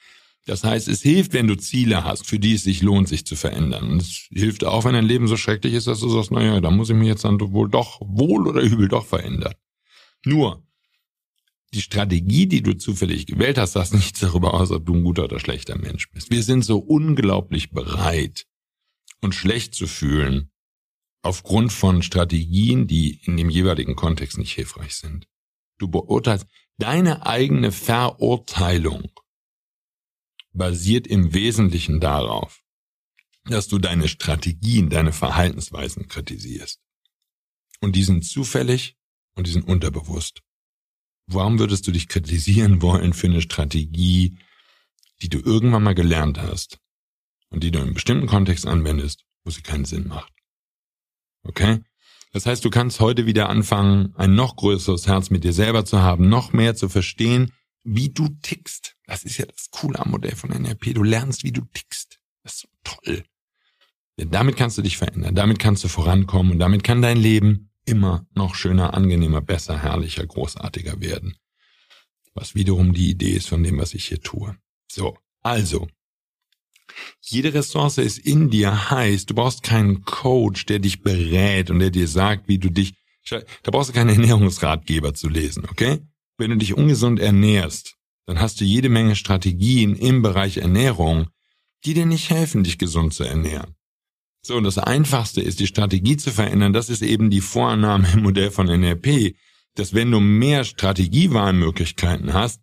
Das 0.47 0.63
heißt, 0.63 0.87
es 0.87 1.03
hilft, 1.03 1.33
wenn 1.33 1.45
du 1.45 1.55
Ziele 1.55 2.03
hast, 2.03 2.25
für 2.25 2.39
die 2.39 2.55
es 2.55 2.63
sich 2.63 2.81
lohnt, 2.81 3.07
sich 3.07 3.23
zu 3.27 3.35
verändern. 3.35 3.91
Und 3.91 4.01
es 4.01 4.29
hilft 4.31 4.63
auch, 4.63 4.85
wenn 4.85 4.93
dein 4.93 5.05
Leben 5.05 5.27
so 5.27 5.37
schrecklich 5.37 5.75
ist, 5.75 5.85
dass 5.85 5.99
du 5.99 6.09
sagst, 6.09 6.31
naja, 6.31 6.59
da 6.59 6.71
muss 6.71 6.89
ich 6.89 6.95
mich 6.95 7.07
jetzt 7.07 7.23
dann 7.23 7.39
wohl 7.39 7.69
doch, 7.69 8.01
wohl 8.01 8.47
oder 8.47 8.61
übel 8.61 8.87
doch 8.87 9.05
verändern. 9.05 9.53
Nur, 10.25 10.63
die 11.73 11.81
Strategie, 11.81 12.47
die 12.47 12.61
du 12.61 12.73
zufällig 12.77 13.25
gewählt 13.27 13.57
hast, 13.57 13.73
sagt 13.73 13.93
nichts 13.93 14.19
darüber 14.19 14.53
aus, 14.53 14.71
ob 14.71 14.85
du 14.85 14.95
ein 14.95 15.03
guter 15.03 15.25
oder 15.25 15.39
schlechter 15.39 15.77
Mensch 15.77 16.09
bist. 16.11 16.31
Wir 16.31 16.43
sind 16.43 16.63
so 16.63 16.79
unglaublich 16.79 17.71
bereit, 17.71 18.47
uns 19.21 19.35
schlecht 19.35 19.75
zu 19.75 19.87
fühlen, 19.87 20.51
aufgrund 21.21 21.71
von 21.71 22.01
Strategien, 22.01 22.87
die 22.87 23.19
in 23.25 23.37
dem 23.37 23.49
jeweiligen 23.49 23.95
Kontext 23.95 24.37
nicht 24.37 24.53
hilfreich 24.53 24.95
sind. 24.95 25.27
Du 25.77 25.87
beurteilst 25.87 26.47
deine 26.77 27.25
eigene 27.25 27.71
Verurteilung 27.71 29.11
basiert 30.53 31.07
im 31.07 31.33
Wesentlichen 31.33 31.99
darauf, 31.99 32.63
dass 33.45 33.67
du 33.67 33.77
deine 33.77 34.07
Strategien, 34.07 34.89
deine 34.89 35.13
Verhaltensweisen 35.13 36.07
kritisierst. 36.07 36.81
Und 37.81 37.95
die 37.95 38.03
sind 38.03 38.25
zufällig 38.25 38.97
und 39.35 39.47
die 39.47 39.51
sind 39.51 39.67
unterbewusst. 39.67 40.41
Warum 41.31 41.59
würdest 41.59 41.85
du 41.87 41.91
dich 41.91 42.07
kritisieren 42.07 42.81
wollen 42.81 43.13
für 43.13 43.27
eine 43.27 43.41
Strategie, 43.41 44.37
die 45.21 45.29
du 45.29 45.39
irgendwann 45.39 45.83
mal 45.83 45.93
gelernt 45.93 46.39
hast 46.39 46.79
und 47.49 47.63
die 47.63 47.69
du 47.69 47.77
in 47.77 47.85
einem 47.85 47.93
bestimmten 47.93 48.25
Kontext 48.25 48.65
anwendest, 48.65 49.25
wo 49.43 49.51
sie 49.51 49.61
keinen 49.61 49.85
Sinn 49.85 50.07
macht? 50.07 50.33
Okay? 51.43 51.81
Das 52.31 52.47
heißt, 52.47 52.65
du 52.65 52.71
kannst 52.71 52.99
heute 52.99 53.27
wieder 53.27 53.47
anfangen, 53.49 54.13
ein 54.15 54.33
noch 54.33 54.55
größeres 54.55 55.07
Herz 55.07 55.29
mit 55.29 55.43
dir 55.43 55.53
selber 55.53 55.85
zu 55.85 56.01
haben, 56.01 56.29
noch 56.29 56.51
mehr 56.51 56.75
zu 56.75 56.89
verstehen, 56.89 57.53
wie 57.83 58.09
du 58.09 58.29
tickst. 58.41 58.95
Das 59.05 59.23
ist 59.23 59.37
ja 59.37 59.45
das 59.45 59.69
Coole 59.69 59.99
am 59.99 60.11
Modell 60.11 60.35
von 60.35 60.49
NLP. 60.49 60.95
Du 60.95 61.03
lernst, 61.03 61.43
wie 61.43 61.51
du 61.51 61.61
tickst. 61.73 62.19
Das 62.43 62.55
ist 62.55 62.61
so 62.61 62.67
toll. 62.83 63.23
Denn 64.17 64.31
damit 64.31 64.57
kannst 64.57 64.77
du 64.77 64.81
dich 64.81 64.97
verändern, 64.97 65.35
damit 65.35 65.59
kannst 65.59 65.83
du 65.83 65.87
vorankommen 65.87 66.53
und 66.53 66.59
damit 66.59 66.83
kann 66.83 67.01
dein 67.01 67.17
Leben 67.17 67.68
immer 67.89 68.27
noch 68.33 68.55
schöner, 68.55 68.93
angenehmer, 68.93 69.41
besser, 69.41 69.81
herrlicher, 69.81 70.25
großartiger 70.25 71.01
werden. 71.01 71.35
Was 72.33 72.55
wiederum 72.55 72.93
die 72.93 73.09
Idee 73.09 73.31
ist 73.31 73.49
von 73.49 73.63
dem, 73.63 73.79
was 73.79 73.93
ich 73.93 74.05
hier 74.05 74.21
tue. 74.21 74.55
So, 74.89 75.17
also. 75.41 75.87
Jede 77.21 77.53
Ressource 77.53 77.97
ist 77.97 78.19
in 78.19 78.49
dir 78.49 78.91
heißt, 78.91 79.29
du 79.29 79.35
brauchst 79.35 79.63
keinen 79.63 80.03
Coach, 80.03 80.65
der 80.65 80.79
dich 80.79 81.01
berät 81.01 81.69
und 81.69 81.79
der 81.79 81.91
dir 81.91 82.07
sagt, 82.07 82.47
wie 82.47 82.57
du 82.57 82.69
dich, 82.69 82.93
da 83.29 83.71
brauchst 83.71 83.89
du 83.89 83.93
keinen 83.93 84.09
Ernährungsratgeber 84.09 85.13
zu 85.13 85.29
lesen, 85.29 85.65
okay? 85.69 85.99
Wenn 86.37 86.51
du 86.51 86.57
dich 86.57 86.73
ungesund 86.73 87.19
ernährst, 87.19 87.95
dann 88.25 88.39
hast 88.39 88.61
du 88.61 88.65
jede 88.65 88.89
Menge 88.89 89.15
Strategien 89.15 89.95
im 89.95 90.21
Bereich 90.21 90.57
Ernährung, 90.57 91.27
die 91.85 91.93
dir 91.93 92.05
nicht 92.05 92.29
helfen, 92.29 92.63
dich 92.63 92.77
gesund 92.77 93.13
zu 93.13 93.23
ernähren. 93.23 93.75
So, 94.49 94.59
das 94.61 94.79
Einfachste 94.79 95.41
ist, 95.41 95.59
die 95.59 95.67
Strategie 95.67 96.17
zu 96.17 96.31
verändern. 96.31 96.73
Das 96.73 96.89
ist 96.89 97.03
eben 97.03 97.29
die 97.29 97.39
Vorannahme 97.39 98.11
im 98.13 98.23
Modell 98.23 98.49
von 98.49 98.65
NLP, 98.65 99.35
dass 99.75 99.93
wenn 99.93 100.09
du 100.09 100.19
mehr 100.19 100.63
Strategiewahlmöglichkeiten 100.63 102.33
hast, 102.33 102.59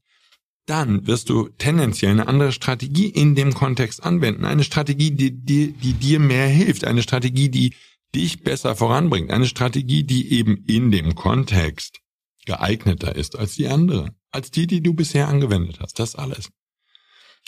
dann 0.67 1.07
wirst 1.07 1.29
du 1.31 1.49
tendenziell 1.49 2.11
eine 2.11 2.27
andere 2.27 2.51
Strategie 2.51 3.07
in 3.07 3.37
dem 3.37 3.55
Kontext 3.55 4.03
anwenden. 4.03 4.45
Eine 4.45 4.65
Strategie, 4.65 5.13
die, 5.13 5.31
die, 5.31 5.75
die 5.75 5.93
dir 5.93 6.19
mehr 6.19 6.49
hilft. 6.49 6.85
Eine 6.85 7.03
Strategie, 7.03 7.51
die 7.51 7.73
dich 8.17 8.43
besser 8.43 8.75
voranbringt. 8.75 9.31
Eine 9.31 9.47
Strategie, 9.47 10.03
die 10.03 10.33
eben 10.33 10.65
in 10.67 10.91
dem 10.91 11.15
Kontext 11.15 12.01
geeigneter 12.47 13.15
ist 13.15 13.39
als 13.39 13.55
die 13.55 13.69
andere, 13.69 14.13
als 14.33 14.51
die, 14.51 14.67
die 14.67 14.81
du 14.81 14.93
bisher 14.93 15.29
angewendet 15.29 15.79
hast. 15.79 16.01
Das 16.01 16.17
alles. 16.17 16.51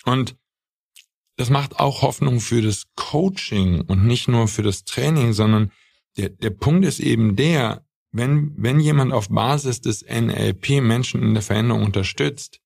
Und 0.05 0.37
das 1.39 1.51
macht 1.51 1.79
auch 1.79 2.03
Hoffnung 2.03 2.41
für 2.41 2.61
das 2.61 2.85
Coaching 2.97 3.81
und 3.83 4.05
nicht 4.05 4.29
nur 4.29 4.49
für 4.49 4.63
das 4.63 4.85
Training, 4.85 5.33
sondern 5.33 5.71
der, 6.17 6.31
der 6.31 6.51
Punkt 6.51 6.85
ist 6.85 6.99
eben 6.99 7.37
der, 7.37 7.87
wenn, 8.11 8.53
wenn 8.57 8.81
jemand 8.81 9.13
auf 9.13 9.29
Basis 9.29 9.81
des 9.81 10.05
NLP 10.05 10.83
Menschen 10.83 11.23
in 11.23 11.35
der 11.35 11.43
Veränderung 11.43 11.85
unterstützt, 11.85 12.61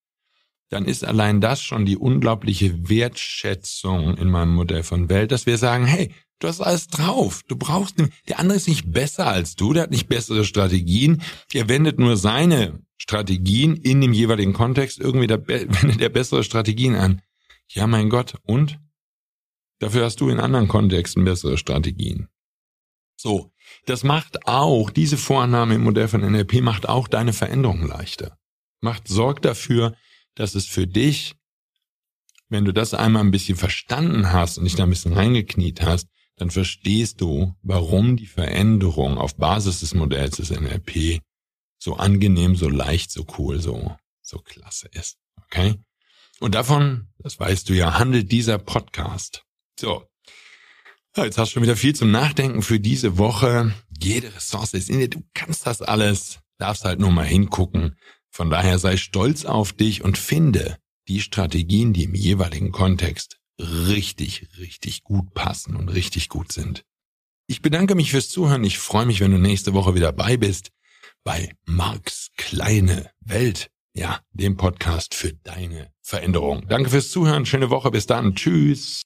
dann 0.69 0.85
ist 0.85 1.05
allein 1.05 1.39
das 1.39 1.61
schon 1.61 1.85
die 1.85 1.97
unglaubliche 1.97 2.89
Wertschätzung 2.89 4.17
in 4.17 4.31
meinem 4.31 4.55
Modell 4.55 4.81
von 4.81 5.07
Welt, 5.07 5.31
dass 5.31 5.45
wir 5.45 5.57
sagen, 5.57 5.85
hey, 5.85 6.11
Du 6.39 6.49
hast 6.49 6.59
alles 6.59 6.87
drauf. 6.87 7.41
Du 7.47 7.55
brauchst, 7.55 7.95
der 8.27 8.37
andere 8.37 8.57
ist 8.57 8.67
nicht 8.67 8.91
besser 8.91 9.27
als 9.27 9.55
du, 9.55 9.71
der 9.71 9.83
hat 9.83 9.91
nicht 9.91 10.09
bessere 10.09 10.43
Strategien. 10.43 11.21
Er 11.53 11.69
wendet 11.69 11.99
nur 11.99 12.17
seine 12.17 12.81
Strategien 12.97 13.77
in 13.77 14.01
dem 14.01 14.11
jeweiligen 14.11 14.51
Kontext 14.51 14.99
irgendwie, 14.99 15.27
der, 15.27 15.47
wendet 15.47 16.01
er 16.01 16.09
bessere 16.09 16.43
Strategien 16.43 16.95
an. 16.95 17.21
Ja, 17.73 17.87
mein 17.87 18.09
Gott. 18.09 18.35
Und? 18.43 18.79
Dafür 19.79 20.05
hast 20.05 20.21
du 20.21 20.29
in 20.29 20.39
anderen 20.39 20.67
Kontexten 20.67 21.25
bessere 21.25 21.57
Strategien. 21.57 22.29
So. 23.15 23.51
Das 23.85 24.03
macht 24.03 24.47
auch, 24.47 24.89
diese 24.89 25.17
Vorannahme 25.17 25.75
im 25.75 25.83
Modell 25.83 26.07
von 26.07 26.21
NLP 26.21 26.61
macht 26.61 26.87
auch 26.87 27.07
deine 27.07 27.33
Veränderung 27.33 27.87
leichter. 27.87 28.37
Macht, 28.81 29.07
sorgt 29.07 29.45
dafür, 29.45 29.95
dass 30.35 30.55
es 30.55 30.67
für 30.67 30.87
dich, 30.87 31.35
wenn 32.49 32.65
du 32.65 32.73
das 32.73 32.93
einmal 32.93 33.23
ein 33.23 33.31
bisschen 33.31 33.57
verstanden 33.57 34.31
hast 34.31 34.57
und 34.57 34.65
dich 34.65 34.75
da 34.75 34.83
ein 34.83 34.89
bisschen 34.89 35.13
reingekniet 35.13 35.81
hast, 35.81 36.07
dann 36.35 36.51
verstehst 36.51 37.21
du, 37.21 37.55
warum 37.61 38.17
die 38.17 38.27
Veränderung 38.27 39.17
auf 39.17 39.37
Basis 39.37 39.79
des 39.79 39.93
Modells 39.93 40.37
des 40.37 40.49
NLP 40.49 41.21
so 41.77 41.95
angenehm, 41.95 42.55
so 42.55 42.69
leicht, 42.69 43.11
so 43.11 43.25
cool, 43.37 43.59
so, 43.59 43.95
so 44.21 44.39
klasse 44.39 44.87
ist. 44.91 45.17
Okay? 45.45 45.75
Und 46.43 46.55
davon, 46.55 47.07
das 47.19 47.39
weißt 47.39 47.69
du 47.69 47.73
ja, 47.73 47.97
handelt 47.97 48.29
dieser 48.29 48.57
Podcast. 48.57 49.45
So. 49.79 50.03
Ja, 51.15 51.23
jetzt 51.23 51.37
hast 51.37 51.51
du 51.51 51.53
schon 51.53 51.63
wieder 51.63 51.77
viel 51.77 51.95
zum 51.95 52.11
Nachdenken 52.11 52.63
für 52.63 52.81
diese 52.81 53.17
Woche. 53.17 53.73
Jede 53.97 54.35
Ressource 54.35 54.73
ist 54.73 54.89
in 54.89 54.99
dir. 54.99 55.09
Du 55.09 55.23
kannst 55.33 55.65
das 55.65 55.81
alles. 55.81 56.39
Darfst 56.57 56.83
halt 56.83 56.99
nur 56.99 57.11
mal 57.11 57.25
hingucken. 57.25 57.95
Von 58.29 58.49
daher 58.49 58.77
sei 58.77 58.97
stolz 58.97 59.45
auf 59.45 59.71
dich 59.71 60.03
und 60.03 60.17
finde 60.17 60.79
die 61.07 61.21
Strategien, 61.21 61.93
die 61.93 62.03
im 62.03 62.13
jeweiligen 62.13 62.73
Kontext 62.73 63.39
richtig, 63.57 64.49
richtig 64.57 65.03
gut 65.03 65.33
passen 65.33 65.77
und 65.77 65.87
richtig 65.87 66.27
gut 66.27 66.51
sind. 66.51 66.83
Ich 67.47 67.61
bedanke 67.61 67.95
mich 67.95 68.11
fürs 68.11 68.27
Zuhören. 68.27 68.65
Ich 68.65 68.79
freue 68.79 69.05
mich, 69.05 69.21
wenn 69.21 69.31
du 69.31 69.37
nächste 69.37 69.73
Woche 69.73 69.95
wieder 69.95 70.11
bei 70.11 70.35
bist 70.35 70.71
bei 71.23 71.55
Marks 71.65 72.31
kleine 72.35 73.11
Welt. 73.21 73.69
Ja, 73.95 74.19
dem 74.31 74.57
Podcast 74.57 75.13
für 75.13 75.33
deine 75.43 75.91
Veränderung. 76.01 76.65
Danke 76.67 76.89
fürs 76.89 77.11
Zuhören. 77.11 77.45
Schöne 77.45 77.69
Woche. 77.69 77.91
Bis 77.91 78.07
dann. 78.07 78.33
Tschüss. 78.33 79.03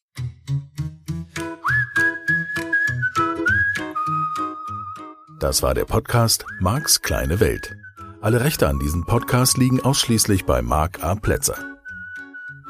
Das 5.39 5.61
war 5.61 5.73
der 5.73 5.85
Podcast 5.85 6.45
Marks 6.61 7.01
kleine 7.01 7.39
Welt. 7.39 7.75
Alle 8.21 8.41
Rechte 8.41 8.67
an 8.67 8.79
diesem 8.79 9.05
Podcast 9.05 9.57
liegen 9.57 9.81
ausschließlich 9.81 10.45
bei 10.45 10.61
Mark 10.61 11.03
A. 11.03 11.15
Plätzer. 11.15 11.57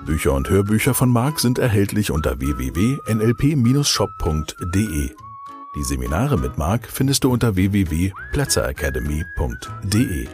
Bücher 0.05 0.33
und 0.33 0.49
Hörbücher 0.49 0.93
von 0.93 1.09
Marc 1.09 1.39
sind 1.39 1.59
erhältlich 1.59 2.11
unter 2.11 2.39
www.nlp-shop.de. 2.39 5.09
Die 5.75 5.83
Seminare 5.83 6.37
mit 6.37 6.57
Marc 6.57 6.87
findest 6.87 7.23
du 7.23 7.31
unter 7.31 7.55
www.platzeracademy.de. 7.55 10.27